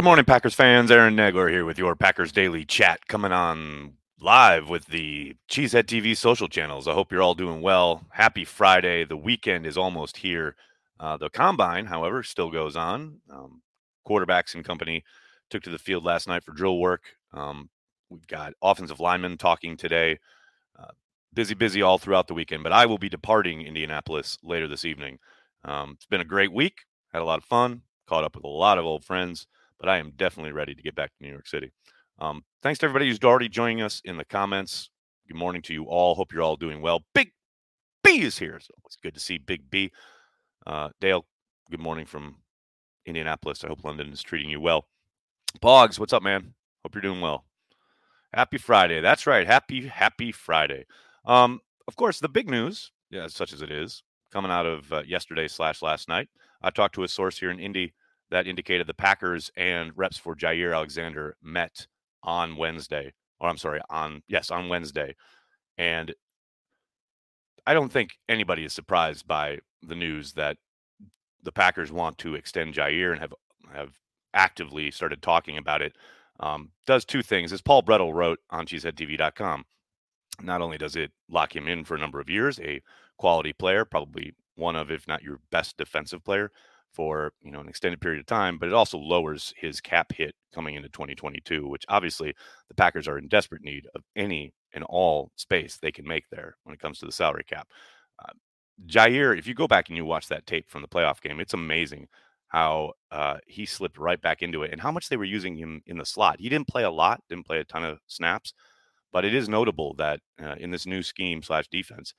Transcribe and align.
Good 0.00 0.04
morning, 0.04 0.24
Packers 0.24 0.54
fans. 0.54 0.90
Aaron 0.90 1.14
Nagler 1.14 1.50
here 1.50 1.66
with 1.66 1.76
your 1.76 1.94
Packers 1.94 2.32
Daily 2.32 2.64
Chat 2.64 3.06
coming 3.06 3.32
on 3.32 3.98
live 4.18 4.70
with 4.70 4.86
the 4.86 5.36
Cheesehead 5.50 5.84
TV 5.84 6.16
social 6.16 6.48
channels. 6.48 6.88
I 6.88 6.94
hope 6.94 7.12
you're 7.12 7.20
all 7.20 7.34
doing 7.34 7.60
well. 7.60 8.06
Happy 8.08 8.46
Friday. 8.46 9.04
The 9.04 9.18
weekend 9.18 9.66
is 9.66 9.76
almost 9.76 10.16
here. 10.16 10.56
Uh, 10.98 11.18
the 11.18 11.28
combine, 11.28 11.84
however, 11.84 12.22
still 12.22 12.50
goes 12.50 12.76
on. 12.76 13.18
Um, 13.28 13.60
quarterbacks 14.08 14.54
and 14.54 14.64
company 14.64 15.04
took 15.50 15.62
to 15.64 15.70
the 15.70 15.78
field 15.78 16.02
last 16.02 16.26
night 16.26 16.44
for 16.44 16.52
drill 16.52 16.78
work. 16.78 17.02
Um, 17.34 17.68
we've 18.08 18.26
got 18.26 18.54
offensive 18.62 19.00
linemen 19.00 19.36
talking 19.36 19.76
today. 19.76 20.18
Uh, 20.78 20.92
busy, 21.34 21.52
busy 21.52 21.82
all 21.82 21.98
throughout 21.98 22.26
the 22.26 22.32
weekend, 22.32 22.62
but 22.62 22.72
I 22.72 22.86
will 22.86 22.96
be 22.96 23.10
departing 23.10 23.60
Indianapolis 23.60 24.38
later 24.42 24.66
this 24.66 24.86
evening. 24.86 25.18
Um, 25.62 25.90
it's 25.96 26.06
been 26.06 26.22
a 26.22 26.24
great 26.24 26.54
week. 26.54 26.86
Had 27.12 27.20
a 27.20 27.26
lot 27.26 27.38
of 27.38 27.44
fun. 27.44 27.82
Caught 28.08 28.24
up 28.24 28.34
with 28.34 28.44
a 28.44 28.48
lot 28.48 28.78
of 28.78 28.86
old 28.86 29.04
friends 29.04 29.46
but 29.80 29.88
I 29.88 29.98
am 29.98 30.12
definitely 30.16 30.52
ready 30.52 30.74
to 30.74 30.82
get 30.82 30.94
back 30.94 31.10
to 31.10 31.24
New 31.24 31.32
York 31.32 31.48
City. 31.48 31.72
Um, 32.18 32.44
thanks 32.62 32.78
to 32.80 32.86
everybody 32.86 33.08
who's 33.08 33.18
already 33.24 33.48
joining 33.48 33.80
us 33.80 34.02
in 34.04 34.18
the 34.18 34.24
comments. 34.26 34.90
Good 35.26 35.38
morning 35.38 35.62
to 35.62 35.72
you 35.72 35.84
all. 35.84 36.14
Hope 36.14 36.32
you're 36.32 36.42
all 36.42 36.56
doing 36.56 36.82
well. 36.82 37.02
Big 37.14 37.32
B 38.04 38.20
is 38.20 38.38
here. 38.38 38.60
So 38.60 38.74
it's 38.84 38.96
good 38.96 39.14
to 39.14 39.20
see 39.20 39.38
Big 39.38 39.70
B. 39.70 39.90
Uh, 40.66 40.90
Dale, 41.00 41.24
good 41.70 41.80
morning 41.80 42.04
from 42.04 42.36
Indianapolis. 43.06 43.64
I 43.64 43.68
hope 43.68 43.82
London 43.82 44.12
is 44.12 44.22
treating 44.22 44.50
you 44.50 44.60
well. 44.60 44.86
Boggs, 45.62 45.98
what's 45.98 46.12
up, 46.12 46.22
man? 46.22 46.54
Hope 46.84 46.94
you're 46.94 47.02
doing 47.02 47.22
well. 47.22 47.44
Happy 48.34 48.58
Friday. 48.58 49.00
That's 49.00 49.26
right. 49.26 49.46
Happy, 49.46 49.86
happy 49.86 50.30
Friday. 50.30 50.84
Um, 51.24 51.60
of 51.88 51.96
course, 51.96 52.20
the 52.20 52.28
big 52.28 52.48
news, 52.48 52.92
yeah, 53.10 53.26
such 53.28 53.52
as 53.52 53.62
it 53.62 53.72
is, 53.72 54.02
coming 54.30 54.50
out 54.50 54.66
of 54.66 54.92
uh, 54.92 55.02
yesterday 55.06 55.48
slash 55.48 55.82
last 55.82 56.06
night. 56.08 56.28
I 56.62 56.70
talked 56.70 56.94
to 56.96 57.02
a 57.02 57.08
source 57.08 57.38
here 57.38 57.50
in 57.50 57.58
Indy 57.58 57.94
that 58.30 58.46
indicated 58.46 58.86
the 58.86 58.94
Packers 58.94 59.50
and 59.56 59.92
reps 59.96 60.16
for 60.16 60.36
Jaire 60.36 60.74
Alexander 60.74 61.36
met 61.42 61.86
on 62.22 62.56
Wednesday. 62.56 63.12
Or 63.40 63.48
I'm 63.48 63.56
sorry, 63.56 63.80
on 63.90 64.22
yes, 64.28 64.50
on 64.50 64.68
Wednesday. 64.68 65.16
And 65.78 66.14
I 67.66 67.74
don't 67.74 67.92
think 67.92 68.18
anybody 68.28 68.64
is 68.64 68.72
surprised 68.72 69.26
by 69.26 69.58
the 69.82 69.94
news 69.94 70.34
that 70.34 70.58
the 71.42 71.52
Packers 71.52 71.90
want 71.90 72.18
to 72.18 72.34
extend 72.34 72.74
Jaire 72.74 73.12
and 73.12 73.20
have 73.20 73.34
have 73.72 73.94
actively 74.34 74.90
started 74.90 75.22
talking 75.22 75.56
about 75.56 75.82
it. 75.82 75.96
Um, 76.38 76.70
does 76.86 77.04
two 77.04 77.22
things, 77.22 77.52
as 77.52 77.60
Paul 77.60 77.82
Bretl 77.82 78.14
wrote 78.14 78.38
on 78.50 78.66
cheeseheadtv.com. 78.66 79.64
Not 80.42 80.62
only 80.62 80.78
does 80.78 80.96
it 80.96 81.12
lock 81.28 81.54
him 81.54 81.68
in 81.68 81.84
for 81.84 81.94
a 81.94 81.98
number 81.98 82.20
of 82.20 82.30
years, 82.30 82.58
a 82.60 82.80
quality 83.18 83.52
player, 83.52 83.84
probably 83.84 84.34
one 84.54 84.76
of, 84.76 84.90
if 84.90 85.06
not 85.06 85.22
your 85.22 85.40
best 85.50 85.76
defensive 85.76 86.24
player, 86.24 86.50
for 86.92 87.32
you 87.40 87.50
know 87.50 87.60
an 87.60 87.68
extended 87.68 88.00
period 88.00 88.20
of 88.20 88.26
time, 88.26 88.58
but 88.58 88.68
it 88.68 88.74
also 88.74 88.98
lowers 88.98 89.52
his 89.56 89.80
cap 89.80 90.12
hit 90.12 90.34
coming 90.54 90.74
into 90.74 90.88
2022, 90.88 91.66
which 91.68 91.84
obviously 91.88 92.34
the 92.68 92.74
Packers 92.74 93.08
are 93.08 93.18
in 93.18 93.28
desperate 93.28 93.62
need 93.62 93.86
of 93.94 94.02
any 94.16 94.52
and 94.74 94.84
all 94.84 95.30
space 95.36 95.76
they 95.76 95.92
can 95.92 96.06
make 96.06 96.24
there 96.30 96.56
when 96.64 96.74
it 96.74 96.80
comes 96.80 96.98
to 96.98 97.06
the 97.06 97.12
salary 97.12 97.44
cap. 97.44 97.68
Uh, 98.22 98.32
Jaire, 98.86 99.38
if 99.38 99.46
you 99.46 99.54
go 99.54 99.68
back 99.68 99.88
and 99.88 99.96
you 99.96 100.04
watch 100.04 100.28
that 100.28 100.46
tape 100.46 100.68
from 100.68 100.82
the 100.82 100.88
playoff 100.88 101.20
game, 101.20 101.40
it's 101.40 101.54
amazing 101.54 102.08
how 102.48 102.92
uh, 103.12 103.36
he 103.46 103.64
slipped 103.64 103.98
right 103.98 104.20
back 104.20 104.42
into 104.42 104.62
it 104.62 104.72
and 104.72 104.80
how 104.80 104.90
much 104.90 105.08
they 105.08 105.16
were 105.16 105.24
using 105.24 105.56
him 105.56 105.82
in 105.86 105.98
the 105.98 106.04
slot. 106.04 106.40
He 106.40 106.48
didn't 106.48 106.68
play 106.68 106.82
a 106.82 106.90
lot, 106.90 107.22
didn't 107.28 107.46
play 107.46 107.60
a 107.60 107.64
ton 107.64 107.84
of 107.84 107.98
snaps, 108.08 108.54
but 109.12 109.24
it 109.24 109.34
is 109.34 109.48
notable 109.48 109.94
that 109.94 110.20
uh, 110.42 110.56
in 110.58 110.70
this 110.70 110.86
new 110.86 111.02
scheme 111.02 111.42
slash 111.42 111.68
defense, 111.68 112.12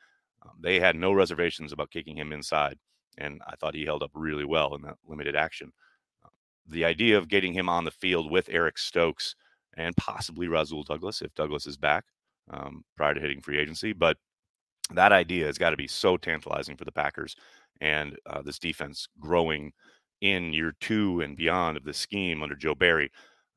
um, 0.44 0.54
they 0.60 0.80
had 0.80 0.96
no 0.96 1.12
reservations 1.12 1.74
about 1.74 1.92
kicking 1.92 2.18
him 2.18 2.32
inside 2.32 2.78
and 3.18 3.42
I 3.48 3.56
thought 3.56 3.76
he 3.76 3.86
held 3.86 4.04
up 4.04 4.12
really 4.14 4.46
well 4.46 4.76
in 4.76 4.82
that 4.84 4.98
limited 5.08 5.36
action. 5.36 5.72
Uh, 6.24 6.30
the 6.68 6.86
idea 6.86 7.18
of 7.18 7.28
getting 7.28 7.54
him 7.54 7.70
on 7.70 7.86
the 7.86 7.92
field 7.92 8.32
with 8.32 8.50
Eric 8.50 8.78
Stokes 8.78 9.36
and 9.78 9.96
possibly 9.98 10.48
Rasul 10.48 10.84
Douglas 10.84 11.22
if 11.22 11.34
Douglas 11.34 11.66
is 11.68 11.78
back 11.78 12.06
um, 12.50 12.84
prior 12.98 13.14
to 13.14 13.22
hitting 13.22 13.42
free 13.42 13.58
agency, 13.58 13.94
but 13.94 14.18
that 14.94 15.12
idea 15.12 15.46
has 15.46 15.58
got 15.58 15.70
to 15.70 15.78
be 15.78 15.88
so 15.88 16.18
tantalizing 16.18 16.76
for 16.76 16.86
the 16.86 16.92
Packers 16.92 17.36
and 17.80 18.18
uh, 18.26 18.42
this 18.42 18.60
defense 18.60 19.08
growing 19.20 19.72
in 20.22 20.54
year 20.54 20.74
two 20.80 21.22
and 21.22 21.36
beyond 21.36 21.78
of 21.78 21.84
the 21.84 21.94
scheme 21.94 22.44
under 22.44 22.56
Joe 22.56 22.76
Barry. 22.76 23.12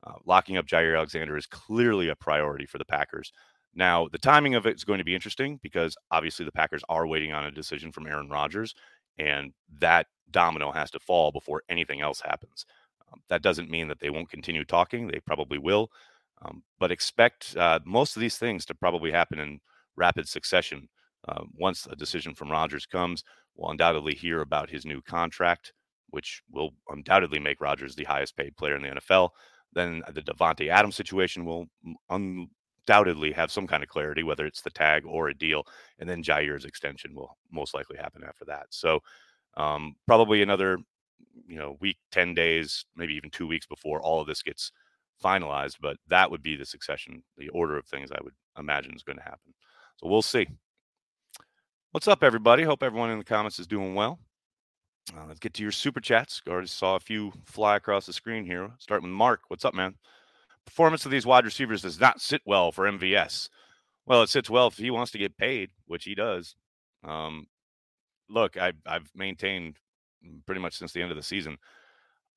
Uh, 0.05 0.13
locking 0.25 0.57
up 0.57 0.67
Jaire 0.67 0.95
Alexander 0.95 1.35
is 1.35 1.47
clearly 1.47 2.09
a 2.09 2.15
priority 2.15 2.65
for 2.65 2.77
the 2.77 2.85
Packers. 2.85 3.31
Now, 3.73 4.07
the 4.11 4.17
timing 4.17 4.55
of 4.55 4.65
it 4.65 4.75
is 4.75 4.83
going 4.83 4.99
to 4.99 5.03
be 5.03 5.15
interesting 5.15 5.59
because 5.61 5.97
obviously 6.11 6.45
the 6.45 6.51
Packers 6.51 6.83
are 6.87 7.07
waiting 7.07 7.33
on 7.33 7.45
a 7.45 7.51
decision 7.51 7.91
from 7.91 8.07
Aaron 8.07 8.29
Rodgers 8.29 8.73
and 9.17 9.53
that 9.79 10.07
domino 10.31 10.71
has 10.71 10.91
to 10.91 10.99
fall 10.99 11.31
before 11.31 11.63
anything 11.69 12.01
else 12.01 12.21
happens. 12.21 12.65
Um, 13.11 13.21
that 13.29 13.41
doesn't 13.41 13.69
mean 13.69 13.87
that 13.87 13.99
they 13.99 14.09
won't 14.09 14.29
continue 14.29 14.65
talking; 14.65 15.07
they 15.07 15.19
probably 15.19 15.57
will, 15.57 15.89
um, 16.41 16.63
but 16.79 16.91
expect 16.91 17.55
uh, 17.57 17.79
most 17.85 18.15
of 18.15 18.21
these 18.21 18.37
things 18.37 18.65
to 18.65 18.75
probably 18.75 19.11
happen 19.11 19.39
in 19.39 19.59
rapid 19.95 20.27
succession. 20.27 20.89
Uh, 21.27 21.43
once 21.57 21.87
a 21.89 21.95
decision 21.95 22.35
from 22.35 22.51
Rodgers 22.51 22.85
comes, 22.85 23.23
we'll 23.55 23.71
undoubtedly 23.71 24.13
hear 24.13 24.41
about 24.41 24.69
his 24.69 24.85
new 24.85 25.01
contract, 25.01 25.73
which 26.09 26.43
will 26.51 26.71
undoubtedly 26.89 27.39
make 27.39 27.61
Rodgers 27.61 27.95
the 27.95 28.03
highest 28.03 28.37
paid 28.37 28.55
player 28.57 28.75
in 28.75 28.83
the 28.83 28.89
NFL. 29.01 29.29
Then 29.73 30.03
the 30.13 30.21
Davante 30.21 30.69
Adams 30.69 30.95
situation 30.95 31.45
will 31.45 31.65
undoubtedly 32.87 33.31
have 33.31 33.51
some 33.51 33.67
kind 33.67 33.83
of 33.83 33.89
clarity, 33.89 34.23
whether 34.23 34.45
it's 34.45 34.61
the 34.61 34.69
tag 34.69 35.03
or 35.05 35.29
a 35.29 35.33
deal. 35.33 35.65
And 35.99 36.09
then 36.09 36.23
Jaire's 36.23 36.65
extension 36.65 37.13
will 37.15 37.37
most 37.51 37.73
likely 37.73 37.97
happen 37.97 38.23
after 38.23 38.45
that. 38.45 38.67
So 38.69 39.01
um, 39.57 39.95
probably 40.05 40.41
another, 40.41 40.77
you 41.47 41.57
know, 41.57 41.77
week, 41.79 41.97
10 42.11 42.33
days, 42.33 42.85
maybe 42.95 43.13
even 43.15 43.29
two 43.29 43.47
weeks 43.47 43.65
before 43.65 44.01
all 44.01 44.21
of 44.21 44.27
this 44.27 44.41
gets 44.41 44.71
finalized. 45.23 45.77
But 45.81 45.97
that 46.07 46.29
would 46.29 46.43
be 46.43 46.55
the 46.55 46.65
succession, 46.65 47.23
the 47.37 47.49
order 47.49 47.77
of 47.77 47.85
things 47.85 48.11
I 48.11 48.21
would 48.23 48.33
imagine 48.57 48.95
is 48.95 49.03
going 49.03 49.17
to 49.17 49.23
happen. 49.23 49.53
So 49.97 50.07
we'll 50.07 50.21
see. 50.21 50.47
What's 51.91 52.07
up, 52.07 52.23
everybody? 52.23 52.63
Hope 52.63 52.83
everyone 52.83 53.09
in 53.09 53.17
the 53.17 53.23
comments 53.23 53.57
is 53.57 53.67
doing 53.67 53.95
well. 53.95 54.19
Uh, 55.15 55.23
let's 55.27 55.39
get 55.39 55.53
to 55.53 55.63
your 55.63 55.71
super 55.71 56.01
chats. 56.01 56.41
I 56.45 56.49
Already 56.49 56.67
saw 56.67 56.95
a 56.95 56.99
few 56.99 57.31
fly 57.45 57.77
across 57.77 58.05
the 58.05 58.13
screen 58.13 58.43
here. 58.43 58.71
Starting 58.79 59.07
with 59.07 59.15
Mark. 59.15 59.41
What's 59.47 59.63
up, 59.63 59.73
man? 59.73 59.95
Performance 60.65 61.05
of 61.05 61.11
these 61.11 61.25
wide 61.25 61.45
receivers 61.45 61.81
does 61.81 61.99
not 61.99 62.21
sit 62.21 62.41
well 62.45 62.71
for 62.71 62.85
MVS. 62.85 63.49
Well, 64.05 64.23
it 64.23 64.29
sits 64.29 64.49
well 64.49 64.67
if 64.67 64.77
he 64.77 64.91
wants 64.91 65.11
to 65.11 65.17
get 65.17 65.37
paid, 65.37 65.71
which 65.87 66.03
he 66.03 66.15
does. 66.15 66.55
Um, 67.03 67.47
look, 68.29 68.57
I, 68.57 68.73
I've 68.85 69.09
maintained 69.15 69.77
pretty 70.45 70.61
much 70.61 70.77
since 70.77 70.91
the 70.91 71.01
end 71.01 71.11
of 71.11 71.17
the 71.17 71.23
season. 71.23 71.57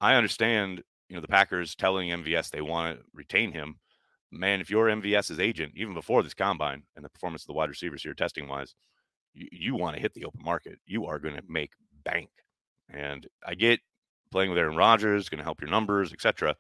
I 0.01 0.15
understand, 0.15 0.83
you 1.09 1.17
know, 1.17 1.21
the 1.21 1.29
Packers 1.29 1.75
telling 1.75 2.11
MVS 2.11 2.51
they 2.51 2.61
want 2.61 2.99
to 2.99 3.05
retain 3.13 3.53
him. 3.53 3.77
Man, 4.31 4.61
if 4.61 4.71
you're 4.71 4.87
MVS's 4.87 5.41
agent, 5.41 5.73
even 5.75 5.95
before 5.95 6.23
this 6.23 6.35
combine 6.35 6.83
and 6.97 7.05
the 7.05 7.09
performance 7.09 7.43
of 7.43 7.47
the 7.49 7.55
wide 7.55 7.71
receivers 7.71 8.03
here 8.03 8.15
testing 8.15 8.47
wise, 8.47 8.75
you, 9.33 9.49
you 9.51 9.75
want 9.75 9.97
to 9.97 10.03
hit 10.03 10.13
the 10.13 10.27
open 10.27 10.43
market. 10.43 10.79
You 10.87 11.07
are 11.07 11.19
going 11.19 11.35
to 11.35 11.43
make 11.49 11.73
bank. 12.05 12.29
And 12.91 13.27
I 13.47 13.55
get 13.55 13.81
playing 14.31 14.51
with 14.51 14.59
Aaron 14.59 14.77
Rodgers, 14.77 15.31
going 15.31 15.39
to 15.39 15.45
help 15.45 15.61
your 15.61 15.71
numbers, 15.71 16.13
etc 16.13 16.55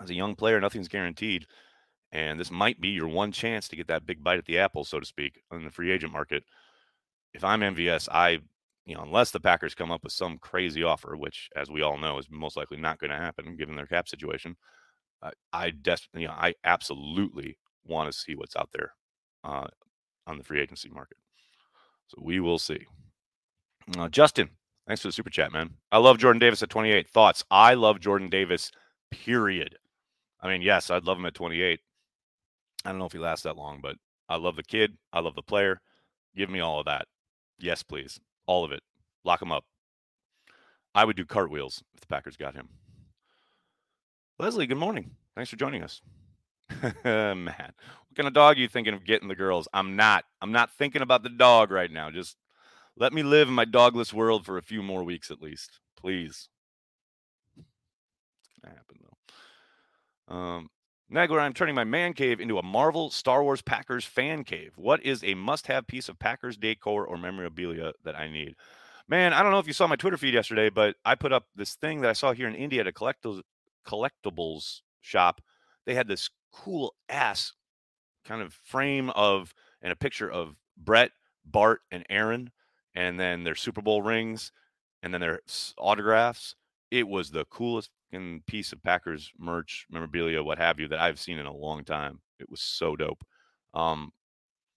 as 0.00 0.10
a 0.10 0.14
young 0.14 0.34
player, 0.34 0.60
nothing's 0.60 0.88
guaranteed. 0.88 1.46
And 2.12 2.40
this 2.40 2.50
might 2.50 2.80
be 2.80 2.88
your 2.88 3.08
one 3.08 3.32
chance 3.32 3.68
to 3.68 3.76
get 3.76 3.88
that 3.88 4.06
big 4.06 4.24
bite 4.24 4.38
at 4.38 4.46
the 4.46 4.58
apple, 4.58 4.84
so 4.84 4.98
to 4.98 5.06
speak, 5.06 5.42
in 5.52 5.64
the 5.64 5.70
free 5.70 5.90
agent 5.90 6.12
market. 6.12 6.44
If 7.34 7.44
I'm 7.44 7.60
MVS, 7.60 8.08
I, 8.10 8.38
you 8.86 8.94
know, 8.94 9.02
unless 9.02 9.30
the 9.30 9.40
Packers 9.40 9.74
come 9.74 9.92
up 9.92 10.02
with 10.02 10.12
some 10.12 10.38
crazy 10.38 10.82
offer, 10.82 11.16
which, 11.16 11.50
as 11.54 11.70
we 11.70 11.82
all 11.82 11.98
know, 11.98 12.18
is 12.18 12.28
most 12.30 12.56
likely 12.56 12.78
not 12.78 12.98
going 12.98 13.10
to 13.10 13.16
happen 13.16 13.56
given 13.56 13.76
their 13.76 13.86
cap 13.86 14.08
situation, 14.08 14.56
uh, 15.22 15.32
I 15.52 15.70
desperately, 15.70 16.22
you 16.22 16.28
know, 16.28 16.34
I 16.34 16.54
absolutely 16.64 17.58
want 17.84 18.10
to 18.10 18.18
see 18.18 18.34
what's 18.34 18.56
out 18.56 18.70
there 18.72 18.92
uh, 19.44 19.66
on 20.26 20.38
the 20.38 20.44
free 20.44 20.60
agency 20.60 20.88
market. 20.88 21.18
So 22.08 22.22
we 22.22 22.40
will 22.40 22.58
see. 22.58 22.86
Uh, 23.98 24.08
Justin, 24.08 24.48
thanks 24.86 25.02
for 25.02 25.08
the 25.08 25.12
super 25.12 25.30
chat, 25.30 25.52
man. 25.52 25.74
I 25.92 25.98
love 25.98 26.18
Jordan 26.18 26.40
Davis 26.40 26.62
at 26.62 26.70
28. 26.70 27.08
Thoughts? 27.08 27.44
I 27.50 27.74
love 27.74 28.00
Jordan 28.00 28.30
Davis 28.30 28.70
period. 29.10 29.76
I 30.40 30.48
mean, 30.48 30.62
yes, 30.62 30.90
I'd 30.90 31.04
love 31.04 31.18
him 31.18 31.26
at 31.26 31.34
28. 31.34 31.80
I 32.84 32.88
don't 32.88 32.98
know 32.98 33.06
if 33.06 33.12
he 33.12 33.18
lasts 33.18 33.42
that 33.44 33.56
long, 33.56 33.80
but 33.80 33.96
I 34.28 34.36
love 34.36 34.56
the 34.56 34.62
kid. 34.62 34.96
I 35.12 35.20
love 35.20 35.34
the 35.34 35.42
player. 35.42 35.80
Give 36.36 36.50
me 36.50 36.60
all 36.60 36.78
of 36.80 36.86
that. 36.86 37.06
Yes, 37.58 37.82
please. 37.82 38.20
All 38.46 38.64
of 38.64 38.72
it. 38.72 38.82
Lock 39.24 39.42
him 39.42 39.52
up. 39.52 39.64
I 40.94 41.04
would 41.04 41.16
do 41.16 41.24
cartwheels 41.24 41.82
if 41.94 42.00
the 42.00 42.06
Packers 42.06 42.36
got 42.36 42.54
him. 42.54 42.68
Leslie, 44.38 44.66
good 44.66 44.78
morning. 44.78 45.10
Thanks 45.34 45.50
for 45.50 45.56
joining 45.56 45.82
us. 45.82 46.00
Man, 47.04 47.44
what 47.46 48.16
kind 48.16 48.28
of 48.28 48.34
dog 48.34 48.56
are 48.56 48.60
you 48.60 48.68
thinking 48.68 48.94
of 48.94 49.04
getting 49.04 49.28
the 49.28 49.34
girls? 49.34 49.66
I'm 49.72 49.96
not. 49.96 50.24
I'm 50.40 50.52
not 50.52 50.70
thinking 50.72 51.02
about 51.02 51.22
the 51.22 51.28
dog 51.28 51.70
right 51.70 51.90
now. 51.90 52.10
Just 52.10 52.36
let 52.96 53.12
me 53.12 53.22
live 53.22 53.48
in 53.48 53.54
my 53.54 53.64
dogless 53.64 54.12
world 54.12 54.44
for 54.44 54.58
a 54.58 54.62
few 54.62 54.82
more 54.82 55.02
weeks 55.02 55.30
at 55.30 55.40
least. 55.42 55.80
Please 55.96 56.48
It's 57.56 58.58
gonna 58.62 58.76
happen 58.76 58.98
though. 59.02 59.07
Um, 60.28 60.68
Nagler, 61.12 61.40
I'm 61.40 61.54
turning 61.54 61.74
my 61.74 61.84
man 61.84 62.12
cave 62.12 62.38
into 62.40 62.58
a 62.58 62.62
Marvel 62.62 63.10
Star 63.10 63.42
Wars 63.42 63.62
Packers 63.62 64.04
fan 64.04 64.44
cave. 64.44 64.72
What 64.76 65.02
is 65.02 65.24
a 65.24 65.34
must-have 65.34 65.86
piece 65.86 66.08
of 66.08 66.18
Packers 66.18 66.56
decor 66.56 67.06
or 67.06 67.16
memorabilia 67.16 67.92
that 68.04 68.14
I 68.14 68.28
need? 68.30 68.56
Man, 69.08 69.32
I 69.32 69.42
don't 69.42 69.52
know 69.52 69.58
if 69.58 69.66
you 69.66 69.72
saw 69.72 69.86
my 69.86 69.96
Twitter 69.96 70.18
feed 70.18 70.34
yesterday, 70.34 70.68
but 70.68 70.96
I 71.06 71.14
put 71.14 71.32
up 71.32 71.46
this 71.56 71.74
thing 71.74 72.02
that 72.02 72.10
I 72.10 72.12
saw 72.12 72.32
here 72.32 72.46
in 72.46 72.54
Indy 72.54 72.78
at 72.78 72.86
a 72.86 72.92
collector's 72.92 73.40
collectibles 73.86 74.82
shop. 75.00 75.40
They 75.86 75.94
had 75.94 76.08
this 76.08 76.28
cool 76.52 76.94
ass 77.08 77.54
kind 78.26 78.42
of 78.42 78.52
frame 78.52 79.08
of 79.10 79.54
and 79.80 79.92
a 79.92 79.96
picture 79.96 80.30
of 80.30 80.56
Brett, 80.76 81.12
Bart, 81.42 81.80
and 81.90 82.04
Aaron, 82.10 82.50
and 82.94 83.18
then 83.18 83.44
their 83.44 83.54
Super 83.54 83.80
Bowl 83.80 84.02
rings, 84.02 84.52
and 85.02 85.14
then 85.14 85.22
their 85.22 85.40
autographs. 85.78 86.54
It 86.90 87.08
was 87.08 87.30
the 87.30 87.46
coolest 87.46 87.90
piece 88.46 88.72
of 88.72 88.82
Packers 88.82 89.32
merch, 89.38 89.86
memorabilia, 89.90 90.42
what 90.42 90.58
have 90.58 90.80
you, 90.80 90.88
that 90.88 91.00
I've 91.00 91.18
seen 91.18 91.38
in 91.38 91.46
a 91.46 91.54
long 91.54 91.84
time. 91.84 92.20
It 92.38 92.50
was 92.50 92.60
so 92.60 92.96
dope. 92.96 93.24
Um, 93.74 94.12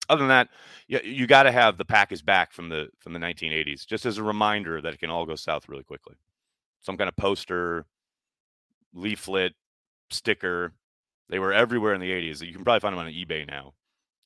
other 0.09 0.19
than 0.19 0.29
that, 0.29 0.49
you, 0.87 0.99
you 1.03 1.27
got 1.27 1.43
to 1.43 1.51
have 1.51 1.77
the 1.77 1.85
pack 1.85 2.11
is 2.11 2.21
back 2.21 2.51
from 2.51 2.69
the 2.69 2.89
from 2.99 3.13
the 3.13 3.19
1980s, 3.19 3.85
just 3.85 4.05
as 4.05 4.17
a 4.17 4.23
reminder 4.23 4.81
that 4.81 4.93
it 4.93 4.99
can 4.99 5.09
all 5.09 5.25
go 5.25 5.35
south 5.35 5.69
really 5.69 5.83
quickly. 5.83 6.15
Some 6.81 6.97
kind 6.97 7.07
of 7.07 7.15
poster, 7.15 7.85
leaflet, 8.93 9.53
sticker. 10.09 10.73
They 11.29 11.39
were 11.39 11.53
everywhere 11.53 11.93
in 11.93 12.01
the 12.01 12.11
80s. 12.11 12.45
You 12.45 12.53
can 12.53 12.63
probably 12.63 12.81
find 12.81 12.97
them 12.97 13.05
on 13.05 13.11
eBay 13.11 13.47
now. 13.47 13.73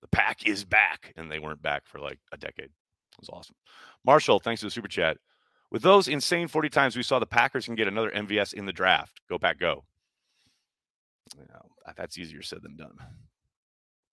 The 0.01 0.07
pack 0.07 0.47
is 0.47 0.65
back, 0.65 1.13
and 1.15 1.31
they 1.31 1.39
weren't 1.39 1.61
back 1.61 1.83
for 1.85 1.99
like 1.99 2.19
a 2.31 2.37
decade. 2.37 2.65
It 2.65 3.19
was 3.19 3.29
awesome. 3.29 3.55
Marshall, 4.03 4.39
thanks 4.39 4.61
for 4.61 4.67
the 4.67 4.71
super 4.71 4.87
chat. 4.87 5.17
With 5.71 5.81
those 5.81 6.07
insane 6.07 6.47
40 6.47 6.69
times 6.69 6.95
we 6.95 7.03
saw 7.03 7.19
the 7.19 7.25
Packers 7.25 7.65
can 7.65 7.75
get 7.75 7.87
another 7.87 8.11
MVS 8.11 8.53
in 8.53 8.65
the 8.65 8.73
draft. 8.73 9.21
Go 9.29 9.37
Pack, 9.37 9.59
go. 9.59 9.83
You 11.37 11.45
know, 11.49 11.93
that's 11.97 12.17
easier 12.17 12.41
said 12.41 12.61
than 12.61 12.75
done. 12.75 12.97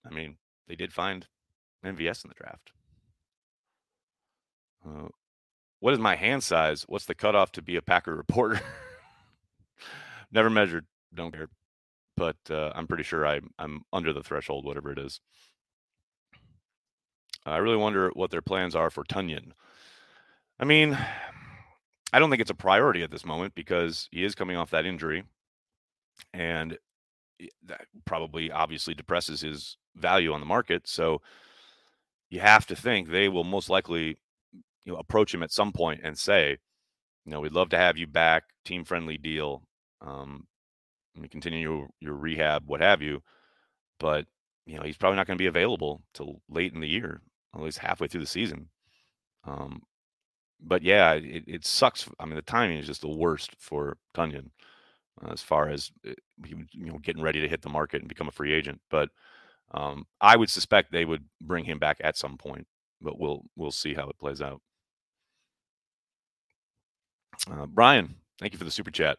I 0.05 0.13
mean, 0.13 0.37
they 0.67 0.75
did 0.75 0.93
find 0.93 1.27
MVS 1.85 2.25
in 2.25 2.29
the 2.29 2.35
draft. 2.35 2.73
Uh, 4.85 5.09
what 5.81 5.93
is 5.93 5.99
my 5.99 6.17
hand 6.17 6.43
size? 6.43 6.85
What's 6.89 7.07
the 7.07 7.15
cutoff 7.15 7.53
to 7.53 7.63
be 7.63 7.77
a 7.77 7.83
Packer 7.83 8.15
reporter? 8.15 8.61
Never 10.33 10.51
measured. 10.51 10.87
Don't 11.15 11.33
care. 11.33 11.49
But 12.17 12.37
uh, 12.51 12.73
I'm 12.75 12.87
pretty 12.87 13.03
sure 13.03 13.27
I, 13.27 13.41
I'm 13.59 13.83
under 13.93 14.13
the 14.13 14.23
threshold, 14.23 14.65
whatever 14.65 14.91
it 14.93 14.99
is. 14.99 15.21
I 17.45 17.57
really 17.57 17.77
wonder 17.77 18.11
what 18.15 18.31
their 18.31 18.43
plans 18.43 18.77
are 18.77 18.91
for 18.91 19.05
Tonyan. 19.05 19.53
I 20.61 20.65
mean, 20.65 20.97
I 22.13 22.19
don't 22.19 22.31
think 22.31 22.43
it's 22.43 22.51
a 22.51 22.55
priority 22.55 23.03
at 23.03 23.11
this 23.11 23.25
moment 23.25 23.55
because 23.55 24.09
he 24.11 24.25
is 24.25 24.35
coming 24.35 24.57
off 24.57 24.71
that 24.71 24.87
injury, 24.87 25.25
and 26.35 26.79
that 27.65 27.87
probably 28.05 28.51
obviously 28.51 28.95
depresses 28.95 29.41
his 29.41 29.77
value 29.97 30.33
on 30.33 30.41
the 30.41 30.47
market. 30.47 30.87
So 30.87 31.23
you 32.31 32.41
have 32.41 32.67
to 32.67 32.77
think 32.77 33.09
they 33.09 33.29
will 33.29 33.45
most 33.45 33.69
likely 33.69 34.19
you 34.85 34.93
know 34.93 34.97
approach 34.97 35.35
him 35.35 35.43
at 35.43 35.53
some 35.53 35.73
point 35.73 36.01
and 36.05 36.19
say, 36.19 36.59
you 37.25 37.33
know, 37.33 37.41
we'd 37.41 37.53
love 37.53 37.71
to 37.71 37.79
have 37.79 37.97
you 37.97 38.07
back, 38.07 38.45
team 38.65 38.85
friendly 38.85 39.17
deal. 39.17 39.63
Um, 40.01 40.47
and 41.15 41.31
continue 41.31 41.61
your, 41.61 41.89
your 42.01 42.15
rehab, 42.15 42.65
what 42.67 42.81
have 42.81 43.03
you. 43.03 43.23
But 43.99 44.27
you 44.67 44.77
know, 44.77 44.83
he's 44.83 44.97
probably 44.97 45.17
not 45.17 45.27
going 45.27 45.37
to 45.37 45.43
be 45.43 45.49
available 45.49 46.03
till 46.15 46.41
late 46.49 46.73
in 46.73 46.81
the 46.81 46.89
year, 46.89 47.21
at 47.55 47.61
least 47.61 47.79
halfway 47.79 48.09
through 48.09 48.21
the 48.21 48.27
season. 48.27 48.69
Um, 49.45 49.83
but 50.63 50.83
yeah, 50.83 51.13
it, 51.15 51.45
it 51.47 51.67
sucks. 51.67 52.09
I 52.19 52.25
mean, 52.25 52.37
the 52.37 52.43
timing 52.43 52.79
is 52.79 52.87
just 52.87 53.01
the 53.01 53.09
worst 53.09 53.53
for 53.59 53.97
Tonyan 54.15 54.51
uh, 55.23 55.33
as 55.33 55.43
far 55.43 55.69
as 55.69 55.91
uh, 56.07 56.13
you 56.47 56.67
know 56.75 56.99
getting 56.99 57.23
ready 57.23 57.41
to 57.41 57.49
hit 57.49 57.63
the 57.63 57.69
market 57.69 58.01
and 58.01 58.09
become 58.09 58.29
a 58.29 58.33
free 58.33 58.53
agent. 58.53 58.81
But 58.91 59.11
um, 59.73 60.07
I 60.21 60.37
would 60.37 60.51
suspect 60.51 60.93
they 60.93 61.05
would 61.05 61.25
bring 61.41 61.65
him 61.65 61.79
back 61.79 61.99
at 62.03 62.17
some 62.17 62.37
point, 62.37 62.67
but 63.01 63.19
we'll 63.19 63.43
we'll 63.57 63.71
see 63.71 63.95
how 63.95 64.09
it 64.09 64.19
plays 64.19 64.41
out. 64.41 64.61
Uh, 67.51 67.67
Brian, 67.67 68.15
thank 68.39 68.53
you 68.53 68.59
for 68.59 68.65
the 68.65 68.71
super 68.71 68.91
chat. 68.91 69.19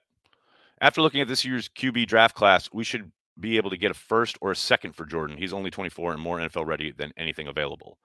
After 0.82 1.02
looking 1.02 1.22
at 1.22 1.28
this 1.28 1.46
year's 1.46 1.70
QB 1.70 2.08
draft 2.08 2.36
class, 2.36 2.70
we 2.74 2.84
should 2.84 3.12
be 3.40 3.58
able 3.58 3.70
to 3.70 3.78
get 3.78 3.92
a 3.92 3.96
first 3.96 4.38
or 4.42 4.52
a 4.52 4.56
second 4.56 4.96
for 4.96 5.06
Jordan. 5.06 5.38
He's 5.38 5.54
only 5.54 5.72
24 5.72 6.14
and 6.14 6.22
more 6.22 6.38
NFL 6.38 6.66
ready 6.66 6.92
than 6.92 7.14
anything 7.18 7.48
available. 7.48 7.98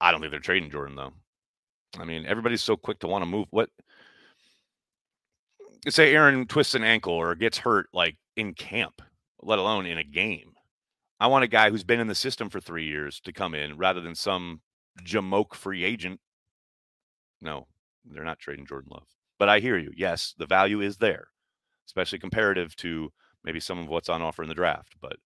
I 0.00 0.10
don't 0.10 0.20
think 0.20 0.30
they're 0.30 0.40
trading 0.40 0.70
Jordan 0.70 0.96
though. 0.96 1.12
I 1.98 2.04
mean, 2.04 2.26
everybody's 2.26 2.62
so 2.62 2.76
quick 2.76 2.98
to 3.00 3.06
want 3.06 3.22
to 3.22 3.30
move. 3.30 3.46
What? 3.50 3.70
Say 5.88 6.14
Aaron 6.14 6.46
twists 6.46 6.74
an 6.74 6.84
ankle 6.84 7.12
or 7.12 7.34
gets 7.34 7.58
hurt 7.58 7.88
like 7.92 8.16
in 8.36 8.54
camp, 8.54 9.02
let 9.42 9.58
alone 9.58 9.86
in 9.86 9.98
a 9.98 10.04
game. 10.04 10.52
I 11.20 11.26
want 11.26 11.44
a 11.44 11.48
guy 11.48 11.70
who's 11.70 11.84
been 11.84 12.00
in 12.00 12.06
the 12.06 12.14
system 12.14 12.50
for 12.50 12.60
three 12.60 12.86
years 12.86 13.20
to 13.20 13.32
come 13.32 13.54
in 13.54 13.76
rather 13.76 14.00
than 14.00 14.14
some 14.14 14.60
jamoke 15.02 15.54
free 15.54 15.84
agent. 15.84 16.20
No, 17.40 17.66
they're 18.04 18.24
not 18.24 18.38
trading 18.38 18.66
Jordan 18.66 18.90
Love. 18.92 19.06
But 19.38 19.48
I 19.48 19.60
hear 19.60 19.76
you. 19.76 19.92
Yes, 19.96 20.34
the 20.38 20.46
value 20.46 20.80
is 20.80 20.96
there, 20.96 21.28
especially 21.86 22.18
comparative 22.18 22.74
to 22.76 23.12
maybe 23.44 23.60
some 23.60 23.78
of 23.78 23.88
what's 23.88 24.08
on 24.08 24.22
offer 24.22 24.42
in 24.42 24.48
the 24.48 24.54
draft. 24.54 24.94
But 25.00 25.16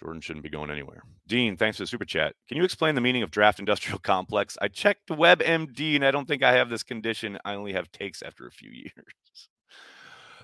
Jordan 0.00 0.20
shouldn't 0.20 0.42
be 0.42 0.50
going 0.50 0.70
anywhere. 0.70 1.02
Dean, 1.26 1.56
thanks 1.56 1.76
for 1.76 1.82
the 1.82 1.86
super 1.86 2.04
chat. 2.04 2.34
Can 2.48 2.56
you 2.56 2.64
explain 2.64 2.94
the 2.94 3.00
meaning 3.00 3.22
of 3.22 3.30
draft 3.30 3.58
industrial 3.58 3.98
complex? 4.02 4.56
I 4.60 4.68
checked 4.68 5.08
WebMD 5.08 5.94
and 5.96 6.04
I 6.04 6.10
don't 6.10 6.26
think 6.26 6.42
I 6.42 6.52
have 6.52 6.70
this 6.70 6.82
condition. 6.82 7.38
I 7.44 7.54
only 7.54 7.72
have 7.74 7.92
takes 7.92 8.22
after 8.22 8.46
a 8.46 8.50
few 8.50 8.70
years. 8.72 9.48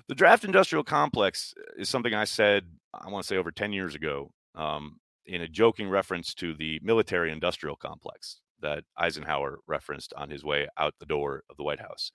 The 0.07 0.15
draft 0.15 0.45
industrial 0.45 0.83
complex 0.83 1.53
is 1.77 1.89
something 1.89 2.13
I 2.13 2.23
said, 2.23 2.65
I 2.93 3.09
want 3.09 3.23
to 3.23 3.27
say 3.27 3.37
over 3.37 3.51
10 3.51 3.73
years 3.73 3.95
ago, 3.95 4.31
um, 4.55 4.99
in 5.25 5.41
a 5.41 5.47
joking 5.47 5.89
reference 5.89 6.33
to 6.35 6.53
the 6.53 6.79
military 6.81 7.31
industrial 7.31 7.75
complex 7.75 8.39
that 8.61 8.83
Eisenhower 8.95 9.59
referenced 9.67 10.13
on 10.15 10.29
his 10.29 10.43
way 10.43 10.67
out 10.77 10.95
the 10.99 11.05
door 11.05 11.43
of 11.49 11.57
the 11.57 11.63
White 11.63 11.81
House. 11.81 12.11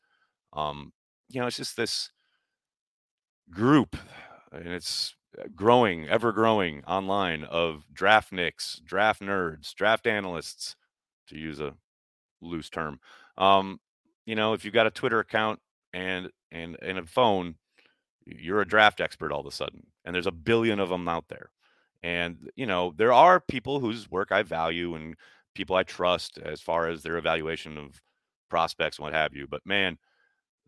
Um, 0.54 0.92
you 1.28 1.40
know, 1.40 1.46
it's 1.46 1.56
just 1.56 1.76
this 1.76 2.10
group, 3.50 3.96
and 4.50 4.68
it's 4.68 5.14
uh, 5.14 5.21
growing, 5.54 6.08
ever 6.08 6.32
growing 6.32 6.84
online 6.84 7.44
of 7.44 7.84
draftniks, 7.94 8.82
draft 8.84 9.22
nerds, 9.22 9.74
draft 9.74 10.06
analysts, 10.06 10.76
to 11.28 11.38
use 11.38 11.60
a 11.60 11.74
loose 12.40 12.68
term. 12.68 13.00
Um, 13.38 13.80
you 14.26 14.34
know, 14.34 14.52
if 14.52 14.64
you've 14.64 14.74
got 14.74 14.86
a 14.86 14.90
Twitter 14.90 15.18
account 15.18 15.60
and 15.92 16.30
and 16.50 16.76
and 16.82 16.98
a 16.98 17.06
phone, 17.06 17.56
you're 18.26 18.60
a 18.60 18.68
draft 18.68 19.00
expert 19.00 19.32
all 19.32 19.40
of 19.40 19.46
a 19.46 19.50
sudden 19.50 19.86
and 20.04 20.14
there's 20.14 20.26
a 20.26 20.32
billion 20.32 20.80
of 20.80 20.88
them 20.88 21.08
out 21.08 21.28
there 21.28 21.50
and 22.02 22.50
you 22.56 22.66
know 22.66 22.92
there 22.96 23.12
are 23.12 23.40
people 23.40 23.80
whose 23.80 24.10
work 24.10 24.32
i 24.32 24.42
value 24.42 24.94
and 24.94 25.14
people 25.54 25.76
i 25.76 25.82
trust 25.82 26.38
as 26.38 26.60
far 26.60 26.88
as 26.88 27.02
their 27.02 27.16
evaluation 27.16 27.78
of 27.78 28.00
prospects 28.48 28.98
and 28.98 29.04
what 29.04 29.12
have 29.12 29.34
you 29.34 29.46
but 29.46 29.64
man 29.64 29.98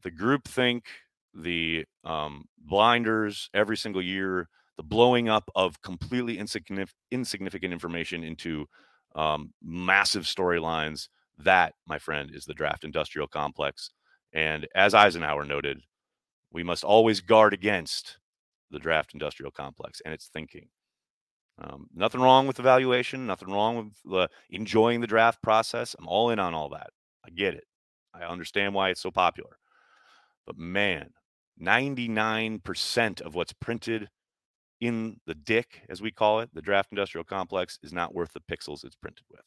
the 0.03 0.11
group 0.11 0.47
think 0.47 0.87
the 1.35 1.85
um, 2.05 2.45
blinders 2.59 3.51
every 3.55 3.77
single 3.77 4.03
year 4.03 4.49
the 4.77 4.83
blowing 4.83 5.29
up 5.29 5.49
of 5.55 5.81
completely 5.83 6.37
insignificant, 6.39 7.73
information 7.73 8.25
into 8.25 8.67
um, 9.15 9.53
massive 9.63 10.25
storylines 10.25 11.09
that 11.39 11.75
my 11.87 11.99
friend 11.99 12.31
is 12.35 12.45
the 12.45 12.55
draft 12.55 12.83
industrial 12.83 13.29
complex 13.29 13.91
and 14.33 14.67
as 14.75 14.95
eisenhower 14.95 15.45
noted 15.45 15.81
we 16.53 16.63
must 16.63 16.85
always 16.85 17.21
guard 17.21 17.53
against 17.53 18.19
the 18.71 18.79
draft 18.79 19.13
industrial 19.13 19.51
complex 19.51 20.01
and 20.05 20.15
its 20.15 20.29
thinking. 20.29 20.69
Um, 21.59 21.89
nothing 21.95 22.21
wrong 22.21 22.47
with 22.47 22.59
evaluation, 22.59 23.27
nothing 23.27 23.51
wrong 23.51 23.93
with 24.05 24.31
enjoying 24.51 25.01
the 25.01 25.07
draft 25.07 25.43
process. 25.43 25.95
I'm 25.99 26.09
all 26.09 26.31
in 26.31 26.39
on 26.39 26.55
all 26.55 26.71
that. 26.71 26.91
I 27.25 27.31
get 27.31 27.55
it. 27.55 27.65
I 28.13 28.25
understand 28.25 28.75
why 28.75 28.91
it's 28.91 29.03
so 29.03 29.11
popular. 29.11 29.59
But 30.47 30.59
man, 30.59 31.11
99% 31.61 33.21
of 33.21 33.35
what's 33.35 33.53
printed 33.53 34.09
in 34.81 35.21
the 35.27 35.35
dick, 35.35 35.83
as 35.89 36.03
we 36.03 36.11
call 36.11 36.41
it, 36.41 36.51
the 36.53 36.63
draft 36.63 36.91
industrial 36.91 37.25
complex, 37.25 37.79
is 37.83 37.93
not 37.93 38.15
worth 38.15 38.33
the 38.33 38.41
pixels 38.41 38.85
it's 38.85 38.97
printed 38.97 39.25
with. 39.31 39.41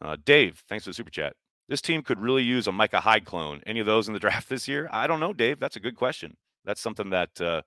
Uh, 0.00 0.16
Dave, 0.24 0.62
thanks 0.68 0.84
for 0.84 0.90
the 0.90 0.94
super 0.94 1.10
chat. 1.10 1.34
This 1.68 1.80
team 1.80 2.02
could 2.02 2.20
really 2.20 2.42
use 2.42 2.66
a 2.66 2.72
Micah 2.72 3.00
Hyde 3.00 3.24
clone. 3.24 3.60
Any 3.66 3.80
of 3.80 3.86
those 3.86 4.08
in 4.08 4.14
the 4.14 4.20
draft 4.20 4.48
this 4.48 4.68
year? 4.68 4.88
I 4.92 5.06
don't 5.06 5.20
know, 5.20 5.32
Dave. 5.32 5.58
That's 5.58 5.76
a 5.76 5.80
good 5.80 5.96
question. 5.96 6.36
That's 6.64 6.80
something 6.80 7.10
that 7.10 7.40
uh, 7.40 7.62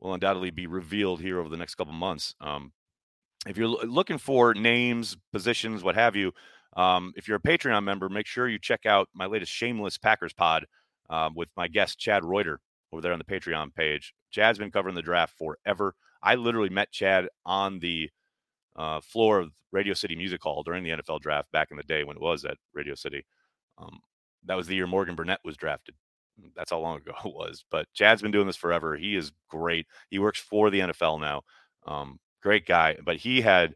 will 0.00 0.14
undoubtedly 0.14 0.50
be 0.50 0.66
revealed 0.66 1.20
here 1.20 1.38
over 1.40 1.48
the 1.48 1.56
next 1.56 1.74
couple 1.74 1.92
months. 1.92 2.34
Um, 2.40 2.72
if 3.46 3.56
you're 3.56 3.68
looking 3.68 4.18
for 4.18 4.54
names, 4.54 5.16
positions, 5.32 5.82
what 5.82 5.94
have 5.94 6.16
you, 6.16 6.32
um, 6.76 7.12
if 7.16 7.26
you're 7.26 7.38
a 7.38 7.40
Patreon 7.40 7.84
member, 7.84 8.08
make 8.08 8.26
sure 8.26 8.48
you 8.48 8.58
check 8.58 8.86
out 8.86 9.08
my 9.14 9.26
latest 9.26 9.52
Shameless 9.52 9.98
Packers 9.98 10.32
pod 10.32 10.66
uh, 11.10 11.30
with 11.34 11.48
my 11.56 11.68
guest 11.68 11.98
Chad 11.98 12.24
Reuter 12.24 12.60
over 12.92 13.02
there 13.02 13.12
on 13.12 13.18
the 13.18 13.24
Patreon 13.24 13.74
page. 13.74 14.14
Chad's 14.30 14.58
been 14.58 14.70
covering 14.70 14.94
the 14.94 15.02
draft 15.02 15.34
forever. 15.38 15.94
I 16.22 16.34
literally 16.34 16.68
met 16.68 16.92
Chad 16.92 17.28
on 17.44 17.78
the 17.78 18.10
uh, 18.74 19.00
floor 19.00 19.40
of 19.40 19.52
Radio 19.72 19.94
City 19.94 20.16
Music 20.16 20.42
Hall 20.42 20.62
during 20.62 20.84
the 20.84 20.90
NFL 20.90 21.20
draft 21.20 21.50
back 21.52 21.68
in 21.70 21.76
the 21.76 21.82
day 21.82 22.04
when 22.04 22.16
it 22.16 22.22
was 22.22 22.44
at 22.44 22.56
Radio 22.74 22.94
City. 22.94 23.24
Um, 23.78 24.00
that 24.44 24.56
was 24.56 24.66
the 24.66 24.74
year 24.74 24.86
Morgan 24.86 25.14
Burnett 25.14 25.40
was 25.44 25.56
drafted. 25.56 25.94
That's 26.54 26.70
how 26.70 26.78
long 26.78 26.96
ago 26.98 27.12
it 27.24 27.34
was. 27.34 27.64
But 27.70 27.86
Chad's 27.94 28.22
been 28.22 28.30
doing 28.30 28.46
this 28.46 28.56
forever. 28.56 28.96
He 28.96 29.16
is 29.16 29.32
great. 29.48 29.86
He 30.10 30.18
works 30.18 30.40
for 30.40 30.70
the 30.70 30.80
NFL 30.80 31.20
now. 31.20 31.42
Um, 31.86 32.18
great 32.42 32.66
guy. 32.66 32.96
But 33.04 33.16
he 33.16 33.40
had 33.40 33.74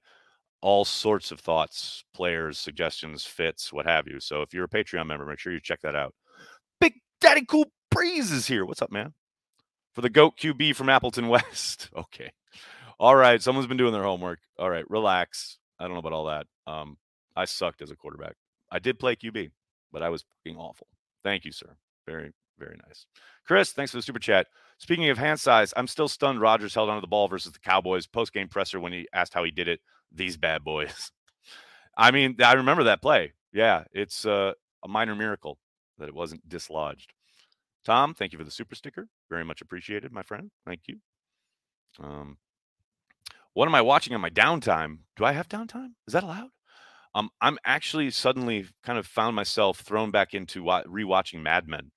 all 0.63 0.85
sorts 0.85 1.31
of 1.31 1.41
thoughts, 1.41 2.05
players, 2.15 2.59
suggestions, 2.59 3.25
fits, 3.25 3.73
what 3.73 3.87
have 3.87 4.07
you. 4.07 4.21
So 4.21 4.43
if 4.43 4.53
you're 4.53 4.65
a 4.65 4.69
Patreon 4.69 5.07
member, 5.07 5.25
make 5.25 5.39
sure 5.39 5.53
you 5.53 5.61
check 5.61 5.81
that 5.83 5.97
out. 5.97 6.15
Daddy 7.21 7.45
Cool 7.45 7.71
Breeze 7.91 8.33
is 8.33 8.47
here. 8.47 8.65
What's 8.65 8.81
up, 8.81 8.91
man? 8.91 9.13
For 9.95 10.01
the 10.01 10.09
GOAT 10.09 10.39
QB 10.39 10.75
from 10.75 10.89
Appleton 10.89 11.29
West. 11.29 11.91
Okay. 11.95 12.33
All 12.99 13.15
right. 13.15 13.43
Someone's 13.43 13.67
been 13.67 13.77
doing 13.77 13.93
their 13.93 14.03
homework. 14.03 14.39
All 14.59 14.71
right. 14.71 14.89
Relax. 14.91 15.59
I 15.79 15.85
don't 15.85 15.93
know 15.93 15.99
about 15.99 16.13
all 16.13 16.27
that. 16.27 16.47
Um, 16.67 16.97
I 17.37 17.45
sucked 17.45 17.83
as 17.83 17.91
a 17.91 17.97
quarterback. 17.97 18.37
I 18.71 18.79
did 18.79 18.99
play 18.99 19.17
QB, 19.17 19.51
but 19.93 20.03
I 20.03 20.09
was 20.09 20.25
fucking 20.45 20.59
awful. 20.59 20.87
Thank 21.23 21.45
you, 21.45 21.53
sir. 21.53 21.77
Very, 22.07 22.33
very 22.59 22.79
nice. 22.87 23.07
Chris, 23.47 23.73
thanks 23.73 23.91
for 23.91 23.99
the 23.99 24.03
super 24.03 24.19
chat. 24.19 24.47
Speaking 24.79 25.09
of 25.11 25.19
hand 25.19 25.41
size, 25.41 25.75
I'm 25.77 25.87
still 25.87 26.09
stunned 26.09 26.41
Rodgers 26.41 26.75
held 26.75 26.89
onto 26.89 27.01
the 27.01 27.07
ball 27.07 27.29
versus 27.29 27.53
the 27.53 27.59
Cowboys 27.59 28.07
post 28.07 28.33
game 28.33 28.49
presser 28.49 28.81
when 28.81 28.93
he 28.93 29.07
asked 29.13 29.35
how 29.35 29.45
he 29.45 29.51
did 29.51 29.69
it. 29.69 29.81
These 30.13 30.37
bad 30.37 30.65
boys. 30.65 31.13
I 31.97 32.11
mean, 32.13 32.37
I 32.43 32.55
remember 32.55 32.85
that 32.85 33.03
play. 33.03 33.33
Yeah, 33.53 33.85
it's 33.93 34.25
uh, 34.25 34.53
a 34.83 34.89
minor 34.89 35.15
miracle 35.15 35.59
that 36.01 36.09
it 36.09 36.15
wasn't 36.15 36.49
dislodged. 36.49 37.13
Tom, 37.85 38.15
thank 38.15 38.33
you 38.33 38.39
for 38.39 38.45
the 38.45 38.51
super 38.51 38.75
sticker. 38.75 39.09
Very 39.31 39.45
much 39.45 39.61
appreciated, 39.61 40.13
my 40.13 40.23
friend. 40.23 40.51
Thank 40.67 40.83
you. 40.87 40.97
Um, 41.99 42.39
what 43.55 43.67
am 43.67 43.75
I 43.75 43.81
watching 43.81 44.15
on 44.15 44.21
my 44.21 44.31
downtime? 44.31 44.99
Do 45.17 45.25
I 45.25 45.33
have 45.33 45.49
downtime? 45.49 45.93
Is 46.07 46.13
that 46.13 46.25
allowed? 46.25 46.51
Um, 47.15 47.31
I'm 47.41 47.59
actually 47.65 48.11
suddenly 48.11 48.67
kind 48.85 48.99
of 48.99 49.07
found 49.07 49.35
myself 49.35 49.81
thrown 49.81 50.11
back 50.11 50.35
into 50.35 50.63
wa- 50.63 50.85
rewatching 50.85 51.43
Mad 51.43 51.67
Men. 51.67 51.91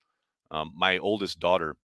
Um, 0.49 0.71
my 0.75 0.97
oldest 0.97 1.39
daughter 1.39 1.75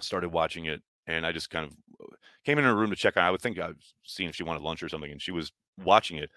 started 0.00 0.30
watching 0.30 0.64
it, 0.64 0.82
and 1.06 1.26
I 1.26 1.32
just 1.32 1.50
kind 1.50 1.66
of 1.66 1.72
uh, 2.02 2.16
came 2.44 2.58
in 2.58 2.64
her 2.64 2.74
room 2.74 2.90
to 2.90 2.96
check 2.96 3.16
on. 3.16 3.24
I 3.24 3.30
would 3.30 3.42
think 3.42 3.58
I 3.58 3.68
was 3.68 3.94
seeing 4.04 4.28
if 4.30 4.36
she 4.36 4.44
wanted 4.44 4.62
lunch 4.62 4.82
or 4.82 4.88
something, 4.88 5.10
and 5.10 5.20
she 5.20 5.32
was 5.32 5.52
watching 5.84 6.16
it, 6.16 6.30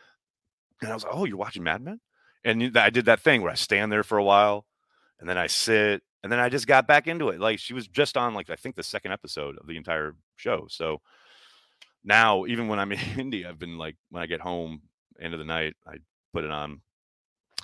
and 0.82 0.92
I 0.92 0.94
was 0.94 1.04
like, 1.04 1.14
"Oh, 1.16 1.26
you're 1.26 1.38
watching 1.38 1.64
Mad 1.64 1.82
Men?" 1.82 2.02
And 2.44 2.78
I 2.78 2.90
did 2.90 3.06
that 3.06 3.22
thing 3.22 3.42
where 3.42 3.52
I 3.52 3.56
stand 3.56 3.92
there 3.92 4.04
for 4.04 4.18
a 4.18 4.24
while, 4.24 4.66
and 5.22 5.30
then 5.30 5.38
I 5.38 5.48
sit, 5.48 6.02
and 6.24 6.32
then 6.32 6.40
I 6.40 6.50
just 6.50 6.68
got 6.68 6.88
back 6.88 7.08
into 7.08 7.30
it. 7.30 7.40
Like 7.40 7.60
she 7.60 7.74
was 7.74 7.88
just 7.88 8.18
on 8.18 8.34
like 8.34 8.50
I 8.50 8.56
think 8.56 8.76
the 8.76 8.84
second 8.84 9.14
episode 9.14 9.58
of 9.58 9.68
the 9.68 9.78
entire 9.78 10.16
show. 10.36 10.66
So 10.70 11.00
now, 12.04 12.46
even 12.46 12.68
when 12.68 12.80
I'm 12.80 12.92
in 12.92 13.00
Indy, 13.18 13.46
I've 13.46 13.60
been 13.60 13.78
like 13.78 13.96
when 14.10 14.22
I 14.22 14.26
get 14.26 14.42
home 14.42 14.82
end 15.22 15.34
of 15.34 15.40
the 15.40 15.46
night, 15.46 15.76
I 15.88 15.98
put 16.34 16.44
it 16.44 16.52
on. 16.52 16.82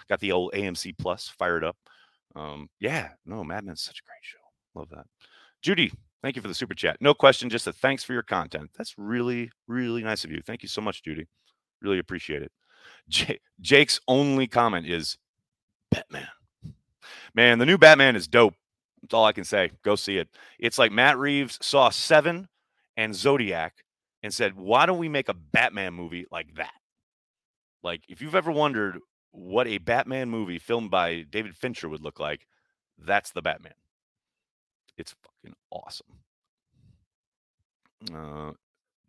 Got 0.08 0.22
the 0.22 0.32
old 0.32 0.54
AMC 0.54 0.98
Plus 0.98 1.28
fired 1.28 1.66
up. 1.66 1.76
Um, 2.36 2.70
yeah, 2.80 3.10
no, 3.26 3.44
Mad 3.44 3.66
Men's 3.66 3.82
such 3.82 4.00
a 4.00 4.06
great 4.06 4.22
show. 4.22 4.38
Love 4.80 4.90
that. 4.92 5.06
Judy, 5.62 5.92
thank 6.22 6.36
you 6.36 6.42
for 6.42 6.48
the 6.48 6.54
super 6.54 6.76
chat. 6.76 6.98
No 7.02 7.14
question, 7.14 7.50
just 7.50 7.68
a 7.68 7.74
thanks 7.74 8.04
for 8.04 8.14
your 8.14 8.22
content. 8.22 8.70
That's 8.78 8.94
really, 8.98 9.50
really 9.68 10.04
nice 10.04 10.24
of 10.24 10.32
you. 10.32 10.42
Thank 10.46 10.62
you 10.62 10.70
so 10.70 10.82
much, 10.82 11.04
Judy. 11.04 11.28
Really 11.82 12.00
appreciate 12.00 12.44
it. 12.44 12.52
J- 13.10 13.40
Jake's 13.60 14.00
only 14.08 14.48
comment 14.48 14.88
is 14.88 15.18
Batman. 15.92 16.28
Man, 17.34 17.60
the 17.60 17.66
new 17.66 17.78
Batman 17.78 18.16
is 18.16 18.28
dope. 18.28 18.56
That's 19.02 19.14
all 19.14 19.26
I 19.26 19.32
can 19.32 19.44
say. 19.44 19.72
Go 19.84 19.96
see 19.96 20.18
it. 20.18 20.28
It's 20.60 20.78
like 20.78 20.92
Matt 20.92 21.18
Reeves 21.18 21.58
saw 21.62 21.90
Seven 21.90 22.48
and 22.96 23.16
Zodiac 23.16 23.84
and 24.24 24.34
said, 24.34 24.56
why 24.56 24.86
don't 24.86 24.98
we 24.98 25.10
make 25.10 25.30
a 25.30 25.34
Batman 25.34 25.94
movie 25.94 26.26
like 26.32 26.56
that? 26.56 26.74
Like, 27.84 28.02
if 28.10 28.22
you've 28.22 28.36
ever 28.36 28.52
wondered 28.52 29.00
what 29.32 29.68
a 29.68 29.78
Batman 29.78 30.30
movie 30.30 30.60
filmed 30.60 30.90
by 30.90 31.22
David 31.30 31.56
Fincher 31.56 31.88
would 31.88 32.02
look 32.02 32.20
like, 32.20 32.48
that's 32.98 33.32
the 33.32 33.42
Batman. 33.42 33.74
It's 34.98 35.14
fucking 35.22 35.56
awesome. 35.72 36.08
Uh, 38.14 38.54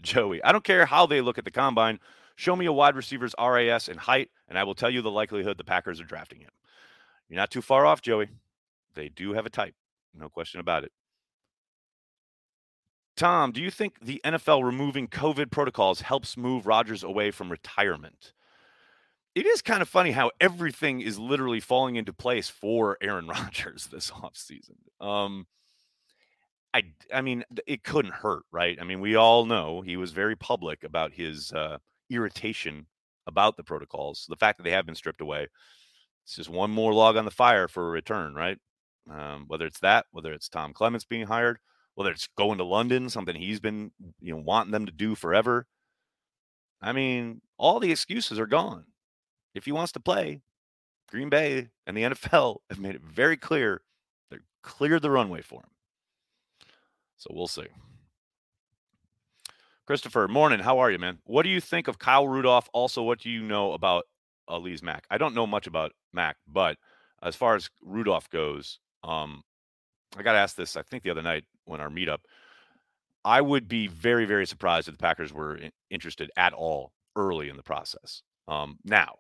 Joey, 0.03 0.43
I 0.43 0.53
don't 0.53 0.65
care 0.65 0.87
how 0.87 1.07
they 1.07 1.21
look 1.21 1.39
at 1.39 1.45
the 1.45 1.51
combine. 1.51 1.99
Show 2.37 2.55
me 2.55 2.67
a 2.67 2.73
wide 2.73 2.95
receiver's 2.95 3.35
RAS 3.39 3.89
and 3.89 3.99
height, 3.99 4.31
and 4.49 4.59
I 4.59 4.65
will 4.65 4.75
tell 4.75 4.91
you 4.91 5.03
the 5.03 5.11
likelihood 5.11 5.57
the 5.57 5.65
Packers 5.65 6.01
are 6.01 6.05
drafting 6.05 6.41
him. 6.41 6.51
You're 7.29 7.37
not 7.37 7.51
too 7.51 7.63
far 7.63 7.87
off, 7.87 8.03
Joey. 8.03 8.29
They 8.95 9.09
do 9.09 9.35
have 9.35 9.47
a 9.47 9.51
type, 9.51 9.75
no 10.15 10.29
question 10.29 10.61
about 10.61 10.85
it. 10.85 10.93
Tom, 13.17 13.51
do 13.51 13.61
you 13.61 13.71
think 13.71 13.97
the 14.01 14.21
NFL 14.25 14.65
removing 14.65 15.09
COVID 15.09 15.51
protocols 15.51 16.03
helps 16.03 16.37
move 16.37 16.67
Rodgers 16.67 17.03
away 17.03 17.33
from 17.33 17.51
retirement? 17.51 18.33
It 19.35 19.45
is 19.45 19.61
kind 19.61 19.83
of 19.83 19.89
funny 19.89 20.13
how 20.13 20.31
everything 20.41 21.01
is 21.01 21.19
literally 21.19 21.61
falling 21.61 21.97
into 21.97 22.13
place 22.13 22.49
for 22.49 22.97
Aaron 23.03 23.27
Rodgers 23.29 23.89
this 23.91 24.11
offseason. 24.11 24.77
Um, 25.01 25.47
I, 26.73 26.85
I 27.13 27.23
mean, 27.23 27.45
it 27.67 27.83
couldn't 27.83 28.15
hurt, 28.15 28.45
right? 28.53 28.79
I 28.81 28.85
mean, 28.85 29.01
we 29.01 29.17
all 29.17 29.47
know 29.47 29.81
he 29.81 29.97
was 29.97 30.13
very 30.13 30.37
public 30.37 30.85
about 30.85 31.13
his 31.13 31.53
uh, 31.53 31.79
irritation 32.11 32.87
about 33.27 33.57
the 33.57 33.65
protocols. 33.65 34.27
The 34.29 34.37
fact 34.37 34.59
that 34.59 34.65
they 34.65 34.71
have 34.71 34.87
been 34.87 34.95
stripped 34.95 35.21
away, 35.21 35.49
it's 36.29 36.37
just 36.37 36.51
one 36.51 36.71
more 36.71 36.93
log 36.93 37.17
on 37.17 37.25
the 37.25 37.31
fire 37.31 37.69
for 37.69 37.87
a 37.87 37.91
return, 37.91 38.35
right? 38.35 38.59
Um, 39.11 39.47
whether 39.47 39.65
it's 39.65 39.81
that, 39.81 40.05
whether 40.11 40.31
it's 40.35 40.51
Tom 40.51 40.75
Clements 40.75 41.07
being 41.07 41.27
hired, 41.27 41.59
whether 41.95 42.11
it's 42.11 42.29
going 42.37 42.59
to 42.59 42.65
London, 42.65 43.09
something 43.09 43.35
he's 43.35 43.61
been 43.61 43.93
you 44.21 44.35
know 44.35 44.43
wanting 44.43 44.73
them 44.73 44.85
to 44.85 44.93
do 44.93 45.15
forever. 45.15 45.67
I 46.83 46.93
mean, 46.93 47.41
all 47.57 47.81
the 47.81 47.91
excuses 47.91 48.39
are 48.39 48.47
gone. 48.47 48.85
If 49.55 49.65
he 49.65 49.73
wants 49.73 49.93
to 49.93 50.01
play, 50.01 50.43
Green 51.11 51.31
Bay 51.31 51.71
and 51.87 51.97
the 51.97 52.03
NFL 52.11 52.59
have 52.69 52.79
made 52.79 52.95
it 52.95 53.03
very 53.03 53.39
clear 53.39 53.81
they're 54.29 54.43
cleared 54.63 55.01
the 55.01 55.11
runway 55.11 55.41
for 55.41 55.61
him. 55.61 55.71
So 57.17 57.31
we'll 57.33 57.49
see. 57.49 57.69
Christopher, 59.87 60.29
morning. 60.29 60.61
How 60.61 60.79
are 60.81 60.91
you, 60.91 60.99
man? 60.99 61.21
What 61.25 61.45
do 61.45 61.49
you 61.49 61.63
think 61.63 61.89
of 61.89 61.99
Kyle 61.99 62.29
Rudolph? 62.29 62.69
Also, 62.75 63.03
what 63.03 63.19
do 63.19 63.31
you 63.31 63.43
know 63.43 63.73
about 63.73 64.05
Alize 64.49 64.83
Mack? 64.83 65.07
I 65.11 65.19
don't 65.19 65.35
know 65.35 65.47
much 65.47 65.67
about 65.67 65.93
Mack, 66.13 66.37
but 66.47 66.77
as 67.23 67.37
far 67.37 67.55
as 67.55 67.71
Rudolph 67.83 68.31
goes, 68.31 68.79
um, 69.05 69.43
I 70.17 70.23
got 70.23 70.37
asked 70.37 70.57
this, 70.57 70.77
I 70.77 70.83
think, 70.83 71.03
the 71.03 71.11
other 71.11 71.23
night 71.23 71.45
when 71.65 71.81
our 71.81 71.91
meetup. 71.91 72.21
I 73.25 73.41
would 73.41 73.69
be 73.69 73.89
very, 73.89 74.25
very 74.25 74.47
surprised 74.47 74.89
if 74.89 74.95
the 74.95 75.03
Packers 75.03 75.33
were 75.33 75.59
interested 75.91 76.31
at 76.37 76.53
all 76.53 76.93
early 77.17 77.49
in 77.49 77.57
the 77.57 77.63
process. 77.63 78.23
Um, 78.47 78.79
now, 78.85 79.17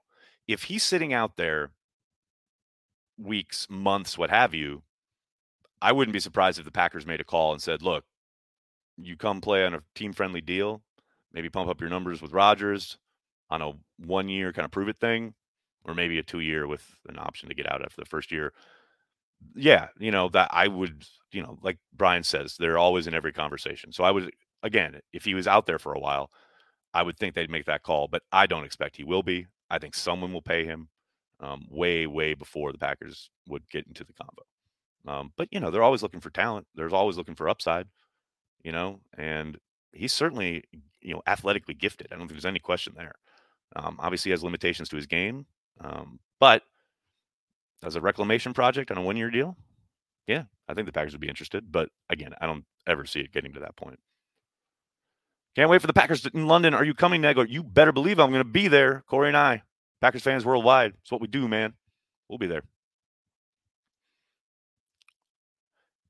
if 0.46 0.64
he's 0.64 0.82
sitting 0.82 1.12
out 1.12 1.36
there 1.36 1.72
weeks, 3.18 3.66
months, 3.68 4.16
what 4.16 4.30
have 4.30 4.54
you, 4.54 4.82
I 5.82 5.92
wouldn't 5.92 6.12
be 6.12 6.20
surprised 6.20 6.58
if 6.58 6.64
the 6.64 6.70
Packers 6.70 7.06
made 7.06 7.20
a 7.20 7.24
call 7.24 7.52
and 7.52 7.60
said, 7.60 7.82
look, 7.82 8.04
you 8.96 9.16
come 9.16 9.40
play 9.40 9.64
on 9.64 9.74
a 9.74 9.82
team 9.94 10.12
friendly 10.12 10.40
deal, 10.40 10.82
maybe 11.32 11.50
pump 11.50 11.68
up 11.68 11.80
your 11.80 11.90
numbers 11.90 12.22
with 12.22 12.32
Rodgers 12.32 12.98
on 13.50 13.62
a 13.62 13.72
one 13.98 14.28
year 14.28 14.52
kind 14.52 14.64
of 14.64 14.70
prove 14.70 14.88
it 14.88 14.98
thing, 14.98 15.34
or 15.84 15.94
maybe 15.94 16.18
a 16.18 16.22
two 16.22 16.40
year 16.40 16.66
with 16.66 16.84
an 17.08 17.18
option 17.18 17.48
to 17.48 17.54
get 17.54 17.70
out 17.70 17.82
after 17.82 18.00
the 18.00 18.08
first 18.08 18.30
year 18.32 18.52
yeah, 19.54 19.88
you 19.98 20.10
know, 20.10 20.28
that 20.30 20.48
I 20.52 20.68
would, 20.68 21.04
you 21.32 21.42
know, 21.42 21.58
like 21.62 21.78
Brian 21.96 22.22
says, 22.22 22.56
they're 22.58 22.78
always 22.78 23.06
in 23.06 23.14
every 23.14 23.32
conversation. 23.32 23.92
So 23.92 24.04
I 24.04 24.10
would, 24.10 24.32
again, 24.62 25.00
if 25.12 25.24
he 25.24 25.34
was 25.34 25.46
out 25.46 25.66
there 25.66 25.78
for 25.78 25.92
a 25.92 26.00
while, 26.00 26.30
I 26.94 27.02
would 27.02 27.18
think 27.18 27.34
they'd 27.34 27.50
make 27.50 27.66
that 27.66 27.82
call, 27.82 28.08
but 28.08 28.22
I 28.32 28.46
don't 28.46 28.64
expect 28.64 28.96
he 28.96 29.04
will 29.04 29.22
be. 29.22 29.46
I 29.70 29.78
think 29.78 29.94
someone 29.94 30.32
will 30.32 30.42
pay 30.42 30.64
him 30.64 30.88
um, 31.40 31.66
way, 31.70 32.06
way 32.06 32.34
before 32.34 32.72
the 32.72 32.78
Packers 32.78 33.30
would 33.48 33.68
get 33.70 33.86
into 33.86 34.04
the 34.04 34.14
combo. 34.14 34.42
Um, 35.06 35.32
but, 35.36 35.48
you 35.50 35.60
know, 35.60 35.70
they're 35.70 35.82
always 35.82 36.02
looking 36.02 36.20
for 36.20 36.30
talent. 36.30 36.66
They're 36.74 36.92
always 36.94 37.16
looking 37.16 37.34
for 37.34 37.48
upside, 37.48 37.86
you 38.62 38.72
know, 38.72 39.00
and 39.16 39.58
he's 39.92 40.12
certainly, 40.12 40.64
you 41.00 41.14
know, 41.14 41.22
athletically 41.26 41.74
gifted. 41.74 42.08
I 42.10 42.16
don't 42.16 42.26
think 42.26 42.32
there's 42.32 42.44
any 42.44 42.58
question 42.58 42.94
there. 42.96 43.14
Um, 43.76 43.96
obviously, 43.98 44.30
has 44.30 44.42
limitations 44.42 44.88
to 44.88 44.96
his 44.96 45.06
game, 45.06 45.46
um, 45.80 46.20
but– 46.40 46.62
as 47.82 47.96
a 47.96 48.00
reclamation 48.00 48.54
project 48.54 48.90
on 48.90 48.98
a 48.98 49.02
one 49.02 49.16
year 49.16 49.30
deal, 49.30 49.56
yeah, 50.26 50.44
I 50.68 50.74
think 50.74 50.86
the 50.86 50.92
Packers 50.92 51.12
would 51.12 51.20
be 51.20 51.28
interested. 51.28 51.70
But 51.70 51.90
again, 52.10 52.34
I 52.40 52.46
don't 52.46 52.64
ever 52.86 53.06
see 53.06 53.20
it 53.20 53.32
getting 53.32 53.52
to 53.54 53.60
that 53.60 53.76
point. 53.76 53.98
Can't 55.56 55.70
wait 55.70 55.80
for 55.80 55.86
the 55.86 55.92
Packers 55.92 56.26
in 56.26 56.46
London. 56.46 56.74
Are 56.74 56.84
you 56.84 56.94
coming, 56.94 57.20
Nego? 57.20 57.42
You 57.42 57.62
better 57.62 57.92
believe 57.92 58.18
I'm 58.18 58.30
going 58.30 58.44
to 58.44 58.48
be 58.48 58.68
there. 58.68 59.02
Corey 59.08 59.28
and 59.28 59.36
I, 59.36 59.62
Packers 60.00 60.22
fans 60.22 60.44
worldwide. 60.44 60.94
It's 61.00 61.10
what 61.10 61.20
we 61.20 61.26
do, 61.26 61.48
man. 61.48 61.74
We'll 62.28 62.38
be 62.38 62.46
there. 62.46 62.62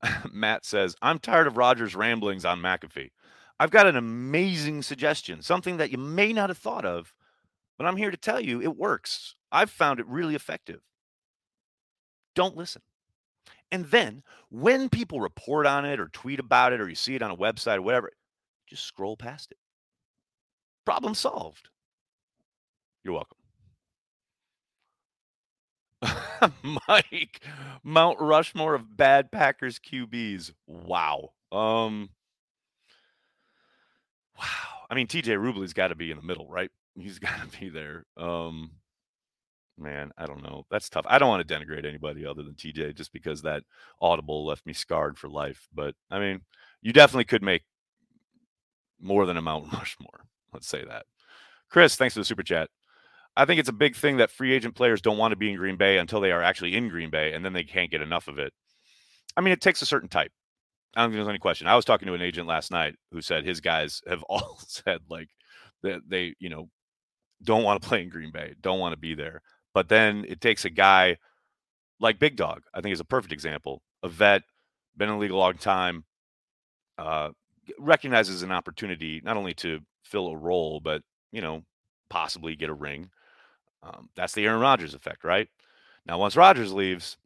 Matt 0.31 0.65
says, 0.65 0.95
I'm 1.01 1.19
tired 1.19 1.47
of 1.47 1.57
Rodgers' 1.57 1.95
ramblings 1.95 2.45
on 2.45 2.59
McAfee. 2.59 3.11
I've 3.59 3.71
got 3.71 3.87
an 3.87 3.97
amazing 3.97 4.83
suggestion, 4.83 5.41
something 5.41 5.77
that 5.77 5.91
you 5.91 5.97
may 5.97 6.31
not 6.31 6.49
have 6.49 6.57
thought 6.57 6.85
of, 6.85 7.13
but 7.79 7.87
I'm 7.87 7.97
here 7.97 8.11
to 8.11 8.17
tell 8.17 8.39
you 8.39 8.61
it 8.61 8.77
works. 8.77 9.35
I've 9.51 9.71
found 9.71 9.99
it 9.99 10.05
really 10.07 10.35
effective 10.35 10.81
don't 12.39 12.55
listen. 12.55 12.81
And 13.69 13.83
then 13.87 14.23
when 14.49 14.87
people 14.87 15.19
report 15.19 15.65
on 15.65 15.83
it 15.83 15.99
or 15.99 16.07
tweet 16.07 16.39
about 16.39 16.71
it 16.71 16.79
or 16.79 16.87
you 16.87 16.95
see 16.95 17.15
it 17.15 17.21
on 17.21 17.31
a 17.31 17.35
website 17.35 17.77
or 17.77 17.81
whatever, 17.81 18.11
just 18.65 18.85
scroll 18.85 19.17
past 19.17 19.51
it. 19.51 19.57
Problem 20.85 21.13
solved. 21.13 21.67
You're 23.03 23.13
welcome. 23.13 23.37
Mike, 26.87 27.41
Mount 27.83 28.19
Rushmore 28.21 28.73
of 28.73 28.95
bad 28.95 29.31
Packers 29.33 29.79
QBs. 29.79 30.53
Wow. 30.65 31.33
Um 31.51 32.09
Wow. 34.37 34.45
I 34.89 34.95
mean, 34.95 35.07
TJ 35.07 35.35
Rubley's 35.37 35.73
got 35.73 35.89
to 35.89 35.95
be 35.95 36.09
in 36.09 36.17
the 36.17 36.23
middle, 36.23 36.47
right? 36.47 36.71
He's 36.99 37.19
got 37.19 37.51
to 37.51 37.59
be 37.59 37.69
there. 37.69 38.05
Um 38.17 38.71
man, 39.77 40.11
I 40.17 40.25
don't 40.25 40.43
know. 40.43 40.65
That's 40.69 40.89
tough. 40.89 41.05
I 41.07 41.19
don't 41.19 41.29
want 41.29 41.47
to 41.47 41.53
denigrate 41.53 41.85
anybody 41.85 42.25
other 42.25 42.43
than 42.43 42.53
TJ 42.53 42.95
just 42.95 43.13
because 43.13 43.41
that 43.41 43.63
audible 44.01 44.45
left 44.45 44.65
me 44.65 44.73
scarred 44.73 45.17
for 45.17 45.29
life. 45.29 45.67
But 45.73 45.95
I 46.11 46.19
mean, 46.19 46.41
you 46.81 46.91
definitely 46.91 47.25
could 47.25 47.43
make 47.43 47.63
more 48.99 49.25
than 49.25 49.37
a 49.37 49.41
Mount 49.41 49.71
Rushmore. 49.73 50.25
Let's 50.53 50.67
say 50.67 50.83
that. 50.85 51.05
Chris, 51.69 51.95
thanks 51.95 52.13
for 52.13 52.19
the 52.19 52.25
super 52.25 52.43
chat. 52.43 52.69
I 53.37 53.45
think 53.45 53.59
it's 53.59 53.69
a 53.69 53.73
big 53.73 53.95
thing 53.95 54.17
that 54.17 54.31
free 54.31 54.53
agent 54.53 54.75
players 54.75 55.01
don't 55.01 55.17
want 55.17 55.31
to 55.31 55.37
be 55.37 55.49
in 55.49 55.55
Green 55.55 55.77
Bay 55.77 55.97
until 55.97 56.19
they 56.19 56.31
are 56.31 56.43
actually 56.43 56.75
in 56.75 56.89
Green 56.89 57.09
Bay, 57.09 57.33
and 57.33 57.45
then 57.45 57.53
they 57.53 57.63
can't 57.63 57.91
get 57.91 58.01
enough 58.01 58.27
of 58.27 58.39
it. 58.39 58.51
I 59.37 59.41
mean, 59.41 59.53
it 59.53 59.61
takes 59.61 59.81
a 59.81 59.85
certain 59.85 60.09
type. 60.09 60.31
I 60.95 61.01
don't 61.01 61.11
think 61.11 61.19
there's 61.19 61.29
any 61.29 61.37
question. 61.37 61.67
I 61.67 61.75
was 61.75 61.85
talking 61.85 62.07
to 62.07 62.15
an 62.15 62.21
agent 62.21 62.47
last 62.47 62.71
night 62.71 62.95
who 63.11 63.21
said 63.21 63.45
his 63.45 63.61
guys 63.61 64.01
have 64.07 64.23
all 64.29 64.57
said 64.67 64.99
like 65.09 65.29
that 65.83 66.01
they, 66.07 66.35
you 66.39 66.49
know, 66.49 66.69
don't 67.43 67.63
want 67.63 67.81
to 67.81 67.87
play 67.87 68.01
in 68.01 68.09
Green 68.09 68.31
Bay, 68.31 68.55
don't 68.61 68.79
want 68.79 68.93
to 68.93 68.99
be 68.99 69.13
there. 69.13 69.41
But 69.73 69.89
then 69.89 70.25
it 70.27 70.41
takes 70.41 70.65
a 70.65 70.69
guy 70.69 71.17
like 71.99 72.19
Big 72.19 72.35
Dog, 72.35 72.63
I 72.73 72.81
think 72.81 72.93
is 72.93 72.99
a 72.99 73.05
perfect 73.05 73.33
example. 73.33 73.81
A 74.03 74.09
vet, 74.09 74.43
been 74.97 75.09
in 75.09 75.15
the 75.15 75.21
league 75.21 75.31
a 75.31 75.37
long 75.37 75.55
time, 75.55 76.05
uh, 76.97 77.29
recognizes 77.77 78.43
an 78.43 78.51
opportunity 78.51 79.21
not 79.23 79.37
only 79.37 79.53
to 79.55 79.79
fill 80.03 80.27
a 80.27 80.37
role, 80.37 80.79
but 80.79 81.01
you 81.31 81.41
know, 81.41 81.63
possibly 82.09 82.55
get 82.55 82.69
a 82.69 82.73
ring. 82.73 83.09
Um, 83.83 84.09
that's 84.15 84.33
the 84.33 84.45
Aaron 84.45 84.59
Rodgers 84.59 84.93
effect, 84.93 85.23
right? 85.23 85.47
Now, 86.05 86.17
once 86.17 86.35
Rodgers 86.35 86.73
leaves, 86.73 87.17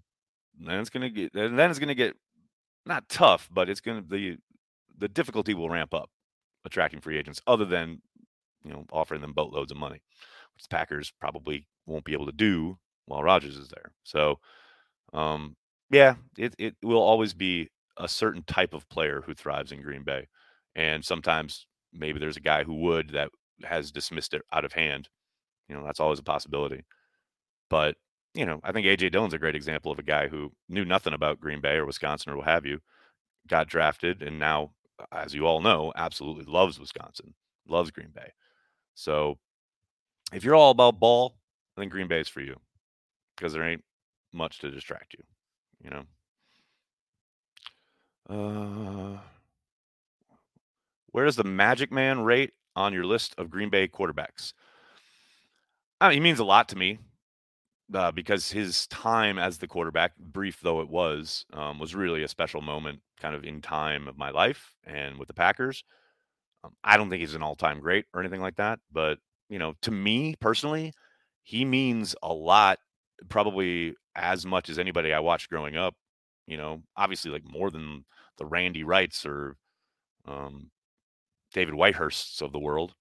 then 0.60 0.79
it's 0.79 0.89
gonna 0.89 1.10
get 1.10 1.34
then 1.34 1.60
it's 1.60 1.79
gonna 1.79 1.96
get 1.96 2.15
not 2.86 3.10
tough, 3.10 3.50
but 3.51 3.70
it's 3.70 3.82
gonna 3.82 4.03
the 4.08 4.38
the 4.98 5.08
difficulty 5.08 5.53
will 5.53 5.70
ramp 5.70 5.93
up 5.93 6.10
attracting 6.65 7.01
free 7.01 7.17
agents, 7.17 7.41
other 7.48 7.65
than 7.65 8.01
you 8.63 8.72
know 8.72 8.86
offering 8.91 9.22
them 9.22 9.34
boatloads 9.34 9.72
of 9.72 9.77
money, 9.77 10.01
which 10.55 10.63
the 10.63 10.70
Packers 10.70 11.12
probably 11.20 11.67
won't 11.86 12.05
be 12.05 12.13
able 12.13 12.25
to 12.27 12.32
do 12.32 12.77
while 13.05 13.24
Rodgers 13.24 13.58
is 13.58 13.70
there. 13.70 13.91
So, 14.03 14.39
um, 15.13 15.55
yeah, 15.91 16.15
it 16.38 16.55
it 16.58 16.75
will 16.84 17.01
always 17.01 17.34
be 17.34 17.70
a 17.98 18.08
certain 18.08 18.43
type 18.43 18.74
of 18.74 18.88
player 18.89 19.22
who 19.25 19.34
thrives 19.34 19.72
in 19.72 19.82
Green 19.82 20.03
Bay, 20.03 20.27
and 20.75 21.03
sometimes 21.03 21.67
maybe 21.93 22.19
there's 22.19 22.38
a 22.38 22.41
guy 22.41 22.63
who 22.63 22.76
would 22.76 23.10
that 23.10 23.30
has 23.63 23.91
dismissed 23.91 24.34
it 24.34 24.41
out 24.52 24.65
of 24.65 24.73
hand. 24.73 25.10
You 25.69 25.76
know, 25.76 25.84
that's 25.86 25.99
always 25.99 26.19
a 26.19 26.23
possibility. 26.23 26.84
But 27.69 27.97
you 28.34 28.45
know, 28.45 28.60
I 28.63 28.71
think 28.71 28.88
AJ 28.88 29.12
Dillon's 29.12 29.34
a 29.34 29.38
great 29.39 29.56
example 29.56 29.91
of 29.91 29.99
a 29.99 30.04
guy 30.04 30.28
who 30.28 30.52
knew 30.69 30.86
nothing 30.86 31.13
about 31.13 31.39
Green 31.39 31.62
Bay 31.62 31.76
or 31.76 31.86
Wisconsin 31.86 32.32
or 32.32 32.38
what 32.38 32.47
have 32.47 32.65
you, 32.65 32.80
got 33.47 33.67
drafted, 33.67 34.21
and 34.23 34.39
now, 34.39 34.73
as 35.12 35.34
you 35.34 35.45
all 35.47 35.62
know, 35.62 35.93
absolutely 35.95 36.45
loves 36.45 36.80
Wisconsin, 36.80 37.36
loves 37.67 37.91
Green 37.91 38.12
Bay. 38.13 38.32
So, 38.95 39.38
if 40.34 40.43
you're 40.43 40.56
all 40.56 40.71
about 40.71 40.99
ball, 40.99 41.36
I 41.75 41.82
think 41.82 41.91
Green 41.91 42.08
Bay 42.08 42.19
is 42.19 42.27
for 42.27 42.41
you 42.41 42.60
because 43.36 43.53
there 43.53 43.63
ain't 43.63 43.84
much 44.32 44.60
to 44.60 44.71
distract 44.71 45.13
you. 45.13 45.23
You 45.84 45.89
know. 45.89 46.03
Uh, 48.29 49.19
where 51.12 51.25
does 51.25 51.36
the 51.36 51.43
Magic 51.43 51.91
Man 51.91 52.21
rate 52.21 52.53
on 52.75 52.93
your 52.93 53.06
list 53.06 53.36
of 53.38 53.49
Green 53.49 53.69
Bay 53.69 53.88
quarterbacks? 53.88 54.53
I 56.01 56.10
mean, 56.10 56.15
he 56.15 56.19
means 56.21 56.39
a 56.39 56.45
lot 56.45 56.69
to 56.69 56.77
me 56.77 56.99
uh, 57.93 58.12
because 58.12 58.51
his 58.51 58.88
time 58.88 59.38
as 59.38 59.58
the 59.58 59.67
quarterback, 59.67 60.17
brief 60.17 60.60
though 60.62 60.82
it 60.82 60.89
was, 60.89 61.45
um, 61.53 61.79
was 61.79 61.95
really 61.95 62.23
a 62.23 62.27
special 62.27 62.62
moment 62.62 62.99
kind 63.19 63.36
of 63.36 63.43
in 63.43 63.62
time 63.62 64.08
of 64.08 64.17
my 64.17 64.29
life 64.32 64.75
and 64.86 65.17
with 65.17 65.27
the 65.27 65.34
Packers. 65.34 65.84
Um, 66.63 66.73
I 66.84 66.97
don't 66.97 67.10
think 67.10 67.21
he's 67.21 67.36
an 67.36 67.43
all 67.43 67.56
time 67.56 67.80
great 67.80 68.06
or 68.13 68.19
anything 68.19 68.41
like 68.41 68.56
that, 68.56 68.80
but, 68.91 69.17
you 69.49 69.60
know, 69.60 69.73
to 69.82 69.91
me 69.91 70.36
personally, 70.39 70.93
he 71.43 71.65
means 71.65 72.15
a 72.23 72.34
lot, 72.34 72.80
probably 73.30 73.95
as 74.15 74.45
much 74.45 74.69
as 74.69 74.80
anybody 74.80 75.13
I 75.13 75.19
watched 75.19 75.49
growing 75.49 75.76
up. 75.76 75.95
You 76.47 76.58
know, 76.58 76.84
obviously, 76.97 77.32
like 77.32 77.43
more 77.45 77.71
than 77.71 78.06
the 78.38 78.45
Randy 78.45 78.84
Wrights 78.84 79.26
or 79.26 79.56
um, 80.26 80.71
David 81.54 81.76
Whitehursts 81.76 82.41
of 82.41 82.52
the 82.52 82.60
world. 82.60 82.93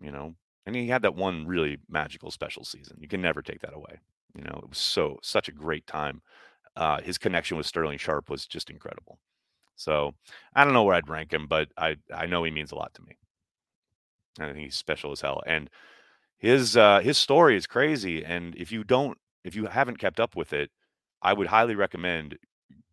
You 0.00 0.10
know, 0.10 0.34
and 0.66 0.74
he 0.74 0.88
had 0.88 1.02
that 1.02 1.14
one 1.14 1.46
really 1.46 1.78
magical 1.88 2.30
special 2.30 2.64
season. 2.64 2.96
You 3.00 3.08
can 3.08 3.22
never 3.22 3.42
take 3.42 3.60
that 3.60 3.74
away. 3.74 4.00
You 4.34 4.42
know, 4.42 4.60
it 4.62 4.68
was 4.68 4.78
so 4.78 5.18
such 5.22 5.48
a 5.48 5.52
great 5.52 5.86
time. 5.86 6.22
Uh, 6.74 7.00
his 7.00 7.18
connection 7.18 7.56
with 7.56 7.66
Sterling 7.66 7.98
Sharpe 7.98 8.30
was 8.30 8.46
just 8.46 8.70
incredible. 8.70 9.18
So 9.82 10.14
I 10.54 10.64
don't 10.64 10.74
know 10.74 10.84
where 10.84 10.94
I'd 10.94 11.08
rank 11.08 11.32
him, 11.32 11.46
but 11.46 11.68
I 11.76 11.96
I 12.14 12.26
know 12.26 12.44
he 12.44 12.50
means 12.50 12.72
a 12.72 12.76
lot 12.76 12.94
to 12.94 13.02
me. 13.02 13.16
I 14.40 14.46
think 14.46 14.58
he's 14.58 14.76
special 14.76 15.12
as 15.12 15.20
hell, 15.20 15.42
and 15.46 15.68
his 16.38 16.76
uh, 16.76 17.00
his 17.00 17.18
story 17.18 17.56
is 17.56 17.66
crazy. 17.66 18.24
And 18.24 18.54
if 18.56 18.72
you 18.72 18.84
don't, 18.84 19.18
if 19.44 19.54
you 19.54 19.66
haven't 19.66 19.98
kept 19.98 20.20
up 20.20 20.36
with 20.36 20.52
it, 20.52 20.70
I 21.22 21.32
would 21.32 21.46
highly 21.46 21.74
recommend 21.74 22.36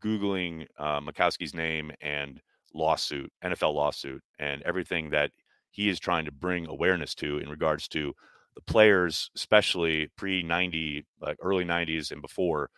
googling 0.03 0.67
uh, 0.77 0.99
Majkowski's 0.99 1.53
name 1.53 1.91
and 2.01 2.41
lawsuit, 2.73 3.31
NFL 3.43 3.73
lawsuit, 3.73 4.21
and 4.39 4.61
everything 4.63 5.09
that 5.11 5.31
he 5.71 5.89
is 5.89 5.99
trying 5.99 6.25
to 6.25 6.31
bring 6.31 6.67
awareness 6.67 7.15
to 7.15 7.37
in 7.39 7.49
regards 7.49 7.87
to 7.89 8.13
the 8.55 8.61
players, 8.61 9.31
especially 9.35 10.09
pre 10.17 10.43
90, 10.43 11.05
like 11.21 11.37
early 11.41 11.65
90s 11.65 12.11
and 12.11 12.21
before, 12.21 12.69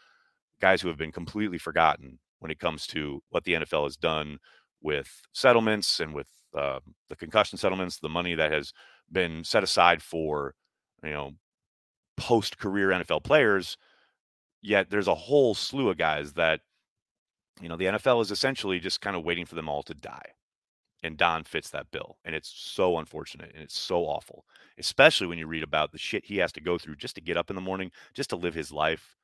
guys 0.59 0.81
who 0.81 0.87
have 0.87 0.97
been 0.97 1.11
completely 1.11 1.57
forgotten 1.57 2.19
when 2.41 2.51
it 2.51 2.59
comes 2.59 2.85
to 2.87 3.21
what 3.29 3.45
the 3.45 3.53
NFL 3.53 3.83
has 3.83 3.95
done 3.95 4.39
with 4.81 5.21
settlements 5.31 5.99
and 5.99 6.13
with 6.13 6.27
uh, 6.57 6.79
the 7.07 7.15
concussion 7.15 7.57
settlements, 7.57 7.99
the 7.99 8.09
money 8.09 8.35
that 8.35 8.51
has 8.51 8.73
been 9.11 9.43
set 9.43 9.63
aside 9.63 10.01
for, 10.01 10.55
you 11.03 11.11
know, 11.11 11.31
post 12.17 12.57
career 12.57 12.89
NFL 12.89 13.23
players. 13.23 13.77
Yet 14.61 14.89
there's 14.89 15.07
a 15.07 15.15
whole 15.15 15.55
slew 15.55 15.89
of 15.89 15.97
guys 15.97 16.33
that, 16.33 16.61
you 17.61 17.69
know, 17.69 17.77
the 17.77 17.85
NFL 17.85 18.21
is 18.21 18.31
essentially 18.31 18.79
just 18.79 19.01
kind 19.01 19.15
of 19.15 19.23
waiting 19.23 19.45
for 19.45 19.55
them 19.55 19.69
all 19.69 19.83
to 19.83 19.93
die 19.93 20.33
and 21.03 21.17
Don 21.17 21.43
fits 21.43 21.69
that 21.69 21.91
bill. 21.91 22.17
And 22.23 22.35
it's 22.35 22.49
so 22.49 22.97
unfortunate 22.97 23.51
and 23.53 23.63
it's 23.63 23.77
so 23.77 24.03
awful, 24.03 24.45
especially 24.77 25.27
when 25.27 25.37
you 25.37 25.47
read 25.47 25.63
about 25.63 25.91
the 25.91 25.97
shit 25.97 26.25
he 26.25 26.37
has 26.37 26.51
to 26.53 26.61
go 26.61 26.77
through 26.77 26.95
just 26.95 27.15
to 27.15 27.21
get 27.21 27.37
up 27.37 27.49
in 27.49 27.55
the 27.55 27.61
morning, 27.61 27.91
just 28.13 28.29
to 28.31 28.35
live 28.35 28.53
his 28.53 28.71
life. 28.71 29.15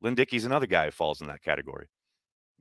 Lynn 0.00 0.14
Dickey's 0.14 0.44
another 0.44 0.66
guy 0.66 0.86
who 0.86 0.90
falls 0.90 1.20
in 1.20 1.26
that 1.28 1.42
category. 1.42 1.88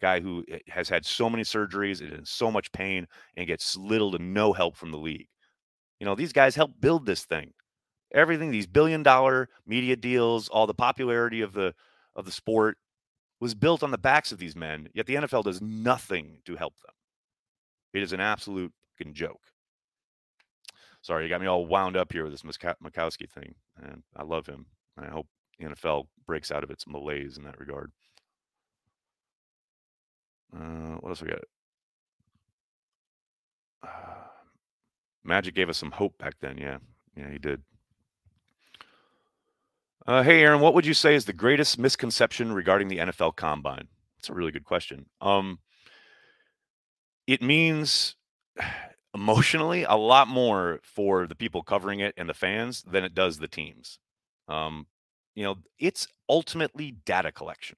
Guy 0.01 0.19
who 0.19 0.43
eh, 0.49 0.59
has 0.69 0.89
had 0.89 1.05
so 1.05 1.29
many 1.29 1.43
surgeries 1.43 2.01
and 2.01 2.11
in 2.13 2.25
so 2.25 2.51
much 2.51 2.71
pain 2.71 3.07
and 3.35 3.47
gets 3.47 3.77
little 3.77 4.11
to 4.11 4.19
no 4.19 4.53
help 4.53 4.75
from 4.75 4.91
the 4.91 4.97
league. 4.97 5.27
You 5.99 6.05
know, 6.05 6.15
these 6.15 6.33
guys 6.33 6.55
help 6.55 6.71
build 6.79 7.05
this 7.05 7.25
thing. 7.25 7.53
Everything, 8.13 8.51
these 8.51 8.67
billion 8.67 9.03
dollar 9.03 9.49
media 9.65 9.95
deals, 9.95 10.47
all 10.49 10.67
the 10.67 10.73
popularity 10.73 11.41
of 11.41 11.53
the 11.53 11.73
of 12.15 12.25
the 12.25 12.31
sport 12.31 12.77
was 13.39 13.53
built 13.55 13.83
on 13.83 13.91
the 13.91 13.97
backs 13.97 14.31
of 14.31 14.37
these 14.37 14.55
men, 14.55 14.87
yet 14.93 15.05
the 15.05 15.15
NFL 15.15 15.43
does 15.43 15.61
nothing 15.61 16.39
to 16.45 16.55
help 16.55 16.79
them. 16.81 16.93
It 17.93 18.01
is 18.01 18.13
an 18.13 18.19
absolute 18.19 18.73
fucking 18.97 19.13
joke. 19.13 19.41
Sorry, 21.01 21.23
you 21.23 21.29
got 21.29 21.41
me 21.41 21.47
all 21.47 21.65
wound 21.65 21.95
up 21.95 22.11
here 22.11 22.23
with 22.23 22.33
this 22.33 22.41
Majkowski 22.41 23.29
thing, 23.29 23.55
and 23.81 24.03
I 24.15 24.23
love 24.23 24.47
him. 24.47 24.65
And 24.97 25.05
I 25.05 25.09
hope 25.09 25.27
the 25.59 25.65
NFL 25.65 26.07
breaks 26.25 26.51
out 26.51 26.63
of 26.63 26.71
its 26.71 26.87
malaise 26.87 27.37
in 27.37 27.43
that 27.43 27.59
regard. 27.59 27.91
Uh, 30.55 30.97
what 30.99 31.09
else 31.09 31.21
we 31.21 31.29
got? 31.29 31.39
Uh, 33.83 33.87
Magic 35.23 35.55
gave 35.55 35.69
us 35.69 35.77
some 35.77 35.91
hope 35.91 36.17
back 36.17 36.35
then. 36.39 36.57
Yeah, 36.57 36.77
yeah, 37.15 37.29
he 37.29 37.37
did. 37.37 37.61
Uh, 40.07 40.21
hey, 40.21 40.41
Aaron, 40.43 40.61
what 40.61 40.75
would 40.75 40.85
you 40.85 40.93
say 40.93 41.15
is 41.15 41.25
the 41.25 41.33
greatest 41.33 41.79
misconception 41.79 42.53
regarding 42.53 42.87
the 42.87 42.99
NFL 42.99 43.35
Combine? 43.35 43.87
That's 44.17 44.29
a 44.29 44.33
really 44.33 44.51
good 44.51 44.63
question. 44.63 45.07
Um, 45.19 45.59
it 47.25 47.41
means 47.41 48.15
emotionally 49.15 49.83
a 49.83 49.95
lot 49.95 50.27
more 50.27 50.79
for 50.83 51.25
the 51.25 51.35
people 51.35 51.63
covering 51.63 52.01
it 52.01 52.13
and 52.17 52.29
the 52.29 52.33
fans 52.33 52.83
than 52.83 53.03
it 53.03 53.15
does 53.15 53.39
the 53.39 53.47
teams. 53.47 53.97
Um, 54.47 54.85
you 55.33 55.43
know, 55.43 55.55
it's 55.79 56.07
ultimately 56.29 56.91
data 56.91 57.31
collection. 57.31 57.77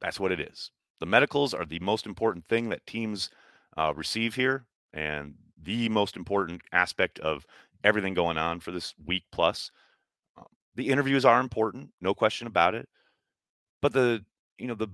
That's 0.00 0.20
what 0.20 0.32
it 0.32 0.40
is. 0.40 0.70
The 1.00 1.06
medicals 1.06 1.54
are 1.54 1.64
the 1.64 1.80
most 1.80 2.06
important 2.06 2.46
thing 2.46 2.68
that 2.68 2.86
teams 2.86 3.30
uh, 3.76 3.92
receive 3.96 4.34
here, 4.34 4.64
and 4.92 5.34
the 5.62 5.88
most 5.88 6.16
important 6.16 6.62
aspect 6.72 7.18
of 7.20 7.46
everything 7.84 8.14
going 8.14 8.38
on 8.38 8.60
for 8.60 8.70
this 8.70 8.94
week 9.06 9.24
plus. 9.32 9.70
Um, 10.36 10.46
the 10.74 10.88
interviews 10.88 11.24
are 11.24 11.40
important, 11.40 11.90
no 12.00 12.14
question 12.14 12.46
about 12.46 12.74
it. 12.74 12.88
But 13.82 13.92
the 13.92 14.24
you 14.58 14.66
know 14.66 14.74
the 14.74 14.88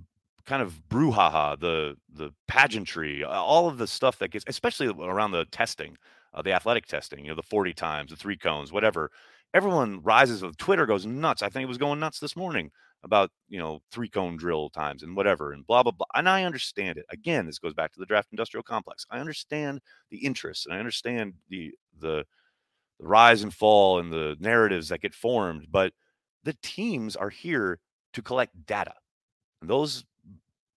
kind 0.46 0.62
of 0.62 0.80
brouhaha, 0.88 1.58
the 1.58 1.96
the 2.12 2.32
pageantry, 2.46 3.24
all 3.24 3.68
of 3.68 3.78
the 3.78 3.86
stuff 3.86 4.18
that 4.18 4.30
gets, 4.30 4.44
especially 4.46 4.88
around 4.88 5.32
the 5.32 5.44
testing, 5.46 5.96
uh, 6.34 6.42
the 6.42 6.52
athletic 6.52 6.86
testing, 6.86 7.24
you 7.24 7.28
know, 7.30 7.34
the 7.34 7.42
forty 7.42 7.72
times, 7.72 8.10
the 8.10 8.16
three 8.16 8.36
cones, 8.36 8.72
whatever. 8.72 9.10
Everyone 9.56 10.02
rises. 10.02 10.42
With 10.42 10.58
Twitter 10.58 10.84
goes 10.84 11.06
nuts. 11.06 11.42
I 11.42 11.48
think 11.48 11.64
it 11.64 11.68
was 11.68 11.78
going 11.78 11.98
nuts 11.98 12.20
this 12.20 12.36
morning 12.36 12.70
about 13.02 13.30
you 13.48 13.58
know 13.58 13.80
three 13.90 14.10
cone 14.10 14.36
drill 14.36 14.68
times 14.68 15.02
and 15.02 15.16
whatever 15.16 15.54
and 15.54 15.66
blah 15.66 15.82
blah 15.82 15.92
blah. 15.92 16.06
And 16.14 16.28
I 16.28 16.44
understand 16.44 16.98
it. 16.98 17.06
Again, 17.10 17.46
this 17.46 17.58
goes 17.58 17.72
back 17.72 17.90
to 17.94 17.98
the 17.98 18.04
draft 18.04 18.28
industrial 18.32 18.62
complex. 18.64 19.06
I 19.10 19.18
understand 19.18 19.80
the 20.10 20.18
interests 20.18 20.66
and 20.66 20.74
I 20.74 20.78
understand 20.78 21.32
the 21.48 21.72
the 21.98 22.26
the 23.00 23.06
rise 23.06 23.42
and 23.42 23.54
fall 23.54 23.98
and 23.98 24.12
the 24.12 24.36
narratives 24.40 24.90
that 24.90 25.00
get 25.00 25.14
formed, 25.14 25.68
but 25.70 25.94
the 26.44 26.56
teams 26.62 27.16
are 27.16 27.30
here 27.30 27.78
to 28.12 28.22
collect 28.22 28.66
data. 28.66 28.94
And 29.62 29.70
those 29.70 30.04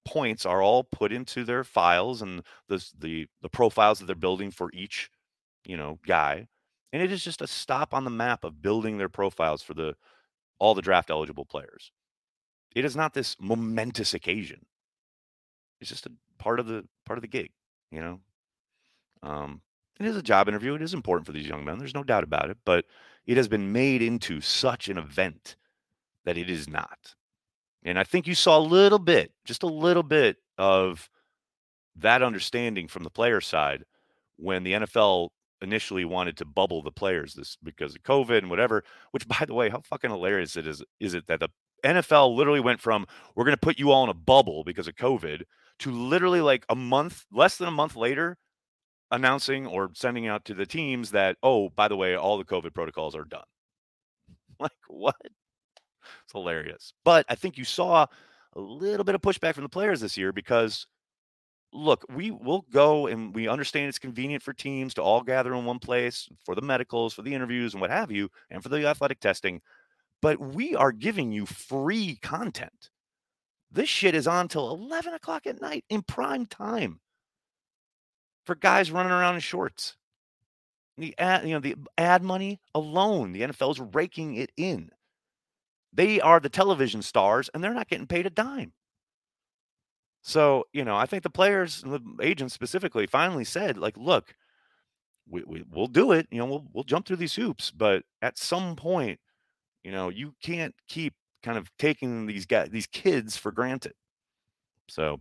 points 0.06 0.46
are 0.46 0.62
all 0.62 0.86
put 0.86 1.12
into 1.12 1.44
their 1.44 1.66
files 1.66 2.22
and 2.22 2.44
the 2.70 2.86
the 2.98 3.28
the 3.42 3.50
profiles 3.50 4.00
that 4.00 4.06
they're 4.06 4.16
building 4.16 4.52
for 4.52 4.72
each, 4.74 5.10
you 5.66 5.76
know, 5.76 6.00
guy. 6.08 6.48
And 6.92 7.02
it 7.02 7.12
is 7.12 7.24
just 7.24 7.42
a 7.42 7.48
stop 7.48 7.94
on 7.94 8.04
the 8.04 8.10
map 8.10 8.44
of 8.44 8.62
building 8.62 8.98
their 8.98 9.10
profiles 9.10 9.62
for 9.62 9.74
the 9.74 9.96
all 10.58 10.76
the 10.76 10.82
draft 10.82 11.10
eligible 11.10 11.46
players. 11.46 11.92
It 12.76 12.86
is 12.86 12.96
not 12.96 13.14
this 13.14 13.36
momentous 13.40 14.14
occasion. 14.14 14.66
It's 15.80 15.90
just 15.90 16.06
a 16.06 16.12
part 16.38 16.60
of 16.60 16.68
the 16.68 16.86
part 17.06 17.18
of 17.18 17.22
the 17.22 17.28
gig, 17.28 17.52
you 17.92 18.02
know. 18.02 18.20
Um, 19.24 19.62
it 20.00 20.06
is 20.06 20.16
a 20.16 20.22
job 20.22 20.48
interview. 20.48 20.76
It 20.76 20.82
is 20.82 20.94
important 20.94 21.26
for 21.26 21.34
these 21.34 21.48
young 21.48 21.66
men. 21.66 21.78
There's 21.78 21.94
no 21.94 22.04
doubt 22.04 22.24
about 22.24 22.50
it. 22.50 22.58
But 22.66 22.86
it 23.26 23.38
has 23.38 23.48
been 23.48 23.72
made 23.72 24.02
into 24.02 24.42
such 24.42 24.88
an 24.88 24.98
event 24.98 25.56
that 26.26 26.38
it 26.38 26.50
is 26.50 26.70
not. 26.70 27.16
And 27.84 28.00
I 28.00 28.04
think 28.04 28.28
you 28.28 28.36
saw 28.36 28.58
a 28.58 28.60
little 28.60 29.00
bit, 29.00 29.32
just 29.46 29.64
a 29.64 29.68
little 29.68 30.04
bit 30.04 30.38
of 30.58 31.10
that 31.96 32.22
understanding 32.22 32.88
from 32.88 33.04
the 33.04 33.10
player 33.10 33.42
side 33.42 33.84
when 34.38 34.64
the 34.64 34.74
NFL 34.74 35.30
initially 35.62 36.06
wanted 36.06 36.38
to 36.38 36.46
bubble 36.46 36.82
the 36.82 36.92
players 36.92 37.34
this 37.34 37.58
because 37.64 37.96
of 37.96 38.04
COVID 38.04 38.40
and 38.40 38.50
whatever. 38.50 38.84
Which, 39.12 39.28
by 39.40 39.46
the 39.46 39.54
way, 39.54 39.70
how 39.70 39.82
fucking 39.82 40.10
hilarious 40.10 40.56
it 40.56 40.68
is 40.68 40.84
is 41.00 41.14
it 41.14 41.28
that 41.28 41.40
the 41.40 41.50
NFL 41.84 42.36
literally 42.36 42.60
went 42.60 42.82
from 42.82 43.08
we're 43.36 43.46
going 43.46 43.56
to 43.56 43.60
put 43.60 43.80
you 43.80 43.92
all 43.92 44.04
in 44.04 44.10
a 44.10 44.14
bubble 44.14 44.64
because 44.64 44.88
of 44.88 44.96
COVID 44.96 45.44
to 45.80 45.92
literally 45.92 46.42
like 46.42 46.66
a 46.70 46.76
month, 46.76 47.26
less 47.32 47.58
than 47.58 47.68
a 47.68 47.72
month 47.72 47.96
later, 47.96 48.38
announcing 49.12 49.66
or 49.66 49.90
sending 49.94 50.28
out 50.28 50.46
to 50.46 50.54
the 50.54 50.66
teams 50.66 51.12
that 51.12 51.38
oh, 51.44 51.70
by 51.70 51.88
the 51.88 51.96
way, 51.96 52.16
all 52.16 52.38
the 52.38 52.46
COVID 52.46 52.74
protocols 52.74 53.16
are 53.16 53.26
done. 53.26 53.44
Like 54.62 54.72
what? 54.90 55.16
It's 55.24 56.34
hilarious. 56.34 56.92
But 57.06 57.26
I 57.30 57.36
think 57.36 57.58
you 57.58 57.64
saw 57.64 58.08
a 58.56 58.60
little 58.60 59.06
bit 59.06 59.16
of 59.16 59.22
pushback 59.22 59.54
from 59.54 59.64
the 59.64 59.70
players 59.70 60.02
this 60.02 60.18
year 60.18 60.34
because 60.34 60.86
look, 61.72 62.06
we 62.14 62.32
will 62.32 62.66
go 62.72 63.08
and 63.08 63.34
we 63.34 63.48
understand 63.48 63.90
it's 63.90 64.00
convenient 64.00 64.44
for 64.44 64.54
teams 64.54 64.94
to 64.96 65.02
all 65.04 65.22
gather 65.22 65.54
in 65.54 65.66
one 65.66 65.80
place 65.80 66.28
for 66.46 66.56
the 66.56 66.62
medicals, 66.62 67.14
for 67.14 67.22
the 67.22 67.34
interviews, 67.34 67.74
and 67.74 67.82
what 67.82 67.92
have 67.92 68.12
you, 68.12 68.30
and 68.50 68.64
for 68.64 68.70
the 68.70 68.88
athletic 68.88 69.20
testing. 69.20 69.62
But 70.22 70.40
we 70.40 70.76
are 70.76 70.92
giving 70.92 71.32
you 71.32 71.46
free 71.46 72.18
content. 72.22 72.90
This 73.72 73.90
shit 73.90 74.16
is 74.16 74.28
on 74.28 74.48
till 74.48 74.72
11 74.72 75.14
o'clock 75.14 75.46
at 75.46 75.62
night 75.62 75.86
in 75.90 76.02
prime 76.02 76.46
time 76.46 77.00
for 78.46 78.56
guys 78.56 78.92
running 78.92 79.12
around 79.12 79.36
in 79.36 79.42
shorts. 79.42 79.96
The 80.98 81.18
ad, 81.18 81.48
you 81.48 81.54
know, 81.54 81.60
the 81.60 81.76
ad 81.98 82.24
money 82.24 82.60
alone, 82.74 83.32
the 83.32 83.42
NFL 83.42 83.72
is 83.72 83.80
raking 83.94 84.36
it 84.36 84.52
in. 84.58 84.90
They 85.94 86.20
are 86.20 86.40
the 86.40 86.50
television 86.50 87.02
stars, 87.02 87.50
and 87.54 87.64
they're 87.64 87.74
not 87.74 87.88
getting 87.88 88.08
paid 88.08 88.26
a 88.26 88.30
dime. 88.30 88.74
So, 90.30 90.68
you 90.74 90.86
know, 90.86 90.96
I 90.96 91.08
think 91.08 91.24
the 91.24 91.32
players 91.32 91.82
and 91.82 91.92
the 91.92 92.24
agents 92.24 92.54
specifically 92.54 93.08
finally 93.08 93.44
said, 93.44 93.80
like, 93.80 93.98
look, 93.98 94.36
we, 95.28 95.44
we 95.44 95.64
will 95.72 95.88
do 95.88 96.12
it. 96.12 96.28
You 96.30 96.38
know, 96.38 96.46
we'll 96.46 96.68
we'll 96.72 96.84
jump 96.84 97.08
through 97.08 97.16
these 97.16 97.34
hoops, 97.34 97.72
but 97.72 98.04
at 98.22 98.38
some 98.38 98.76
point, 98.76 99.20
you 99.84 99.92
know, 99.92 100.10
you 100.10 100.36
can't 100.44 100.76
keep 100.88 101.16
kind 101.42 101.58
of 101.58 101.76
taking 101.80 102.28
these 102.28 102.46
guys, 102.46 102.70
these 102.70 102.86
kids 102.86 103.38
for 103.38 103.52
granted. 103.52 103.94
So, 104.88 105.20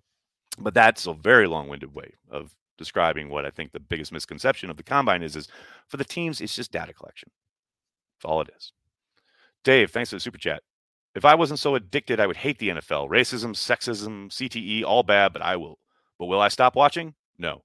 but 0.58 0.74
that's 0.74 1.06
a 1.06 1.14
very 1.14 1.46
long-winded 1.46 1.94
way 1.94 2.12
of 2.30 2.54
describing 2.76 3.30
what 3.30 3.46
I 3.46 3.50
think 3.50 3.72
the 3.72 3.80
biggest 3.80 4.12
misconception 4.12 4.68
of 4.68 4.76
the 4.76 4.82
combine 4.82 5.22
is. 5.22 5.36
Is 5.36 5.48
for 5.88 5.96
the 5.96 6.04
teams, 6.04 6.42
it's 6.42 6.54
just 6.54 6.70
data 6.70 6.92
collection. 6.92 7.30
That's 8.18 8.30
all 8.30 8.42
it 8.42 8.50
is. 8.54 8.74
Dave, 9.64 9.90
thanks 9.90 10.10
for 10.10 10.16
the 10.16 10.20
super 10.20 10.36
chat. 10.36 10.62
If 11.18 11.24
I 11.24 11.34
wasn't 11.34 11.58
so 11.58 11.74
addicted, 11.74 12.20
I 12.20 12.28
would 12.28 12.36
hate 12.36 12.60
the 12.60 12.68
NFL. 12.68 13.08
Racism, 13.08 13.50
sexism, 13.50 14.28
CTE, 14.28 14.84
all 14.84 15.02
bad, 15.02 15.32
but 15.32 15.42
I 15.42 15.56
will. 15.56 15.80
But 16.16 16.26
will 16.26 16.40
I 16.40 16.46
stop 16.46 16.76
watching? 16.76 17.12
No. 17.36 17.64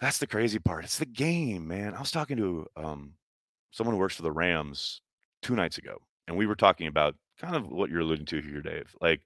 That's 0.00 0.18
the 0.18 0.28
crazy 0.28 0.60
part. 0.60 0.84
It's 0.84 0.98
the 0.98 1.06
game, 1.06 1.66
man. 1.66 1.92
I 1.92 1.98
was 1.98 2.12
talking 2.12 2.36
to 2.36 2.66
um, 2.76 3.14
someone 3.72 3.96
who 3.96 4.00
works 4.00 4.14
for 4.14 4.22
the 4.22 4.30
Rams 4.30 5.00
two 5.42 5.56
nights 5.56 5.78
ago, 5.78 5.98
and 6.28 6.36
we 6.36 6.46
were 6.46 6.54
talking 6.54 6.86
about 6.86 7.16
kind 7.40 7.56
of 7.56 7.66
what 7.66 7.90
you're 7.90 8.02
alluding 8.02 8.26
to 8.26 8.40
here, 8.40 8.62
Dave. 8.62 8.94
Like, 9.00 9.22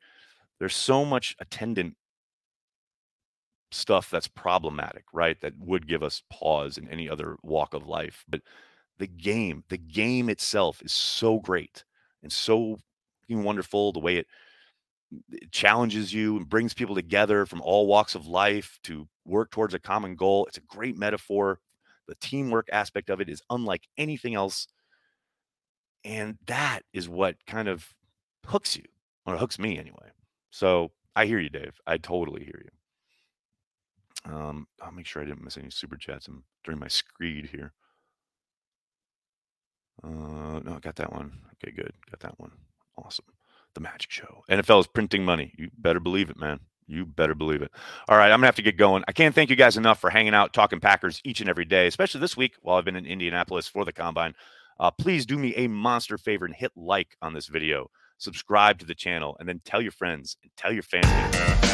there's 0.58 0.74
so 0.74 1.04
much 1.04 1.36
attendant 1.40 1.94
stuff 3.70 4.08
that's 4.08 4.28
problematic, 4.28 5.04
right? 5.12 5.38
That 5.42 5.52
would 5.58 5.86
give 5.86 6.02
us 6.02 6.22
pause 6.30 6.78
in 6.78 6.88
any 6.88 7.10
other 7.10 7.36
walk 7.42 7.74
of 7.74 7.86
life. 7.86 8.24
But 8.30 8.40
the 8.96 9.08
game, 9.08 9.62
the 9.68 9.76
game 9.76 10.30
itself 10.30 10.80
is 10.80 10.92
so 10.92 11.38
great 11.38 11.84
and 12.22 12.32
so 12.32 12.78
wonderful. 13.28 13.92
The 13.92 14.00
way 14.00 14.16
it, 14.16 14.26
it 15.32 15.52
challenges 15.52 16.12
you 16.12 16.36
and 16.36 16.48
brings 16.48 16.74
people 16.74 16.94
together 16.94 17.46
from 17.46 17.62
all 17.62 17.86
walks 17.86 18.14
of 18.14 18.26
life 18.26 18.78
to 18.84 19.08
work 19.24 19.50
towards 19.50 19.74
a 19.74 19.78
common 19.78 20.16
goal. 20.16 20.46
It's 20.46 20.58
a 20.58 20.62
great 20.62 20.96
metaphor. 20.96 21.60
The 22.06 22.16
teamwork 22.16 22.68
aspect 22.72 23.10
of 23.10 23.20
it 23.20 23.28
is 23.28 23.42
unlike 23.50 23.86
anything 23.98 24.34
else. 24.34 24.66
And 26.04 26.38
that 26.46 26.80
is 26.92 27.08
what 27.08 27.36
kind 27.46 27.68
of 27.68 27.92
hooks 28.46 28.76
you, 28.76 28.84
or 29.26 29.36
hooks 29.36 29.58
me 29.58 29.78
anyway. 29.78 30.10
So 30.50 30.92
I 31.14 31.26
hear 31.26 31.38
you, 31.38 31.50
Dave. 31.50 31.78
I 31.86 31.98
totally 31.98 32.44
hear 32.44 32.62
you. 32.64 34.32
Um, 34.32 34.66
I'll 34.80 34.92
make 34.92 35.06
sure 35.06 35.22
I 35.22 35.24
didn't 35.26 35.44
miss 35.44 35.58
any 35.58 35.70
super 35.70 35.96
chats 35.96 36.28
during 36.64 36.80
my 36.80 36.88
screed 36.88 37.50
here. 37.52 37.72
Uh, 40.02 40.60
no, 40.60 40.74
I 40.76 40.78
got 40.80 40.96
that 40.96 41.12
one. 41.12 41.32
Okay, 41.54 41.72
good. 41.72 41.92
Got 42.10 42.20
that 42.20 42.38
one. 42.40 42.52
Awesome. 42.96 43.24
The 43.74 43.80
Magic 43.80 44.10
Show. 44.10 44.44
NFL 44.50 44.80
is 44.80 44.86
printing 44.86 45.24
money. 45.24 45.52
You 45.56 45.70
better 45.78 46.00
believe 46.00 46.30
it, 46.30 46.38
man. 46.38 46.60
You 46.86 47.04
better 47.04 47.34
believe 47.34 47.60
it. 47.60 47.70
All 48.08 48.16
right, 48.16 48.30
I'm 48.32 48.38
gonna 48.38 48.46
have 48.46 48.56
to 48.56 48.62
get 48.62 48.78
going. 48.78 49.04
I 49.06 49.12
can't 49.12 49.34
thank 49.34 49.50
you 49.50 49.56
guys 49.56 49.76
enough 49.76 50.00
for 50.00 50.08
hanging 50.08 50.34
out, 50.34 50.54
talking 50.54 50.80
Packers 50.80 51.20
each 51.22 51.40
and 51.40 51.50
every 51.50 51.66
day, 51.66 51.86
especially 51.86 52.20
this 52.20 52.36
week 52.36 52.54
while 52.62 52.78
I've 52.78 52.84
been 52.84 52.96
in 52.96 53.04
Indianapolis 53.04 53.68
for 53.68 53.84
the 53.84 53.92
combine. 53.92 54.34
Uh, 54.80 54.90
please 54.90 55.26
do 55.26 55.36
me 55.36 55.54
a 55.56 55.68
monster 55.68 56.16
favor 56.16 56.46
and 56.46 56.54
hit 56.54 56.72
like 56.76 57.16
on 57.20 57.34
this 57.34 57.48
video, 57.48 57.90
subscribe 58.16 58.78
to 58.78 58.86
the 58.86 58.94
channel, 58.94 59.36
and 59.38 59.48
then 59.48 59.60
tell 59.64 59.82
your 59.82 59.92
friends 59.92 60.36
and 60.42 60.50
tell 60.56 60.72
your 60.72 60.82
family 60.82 61.67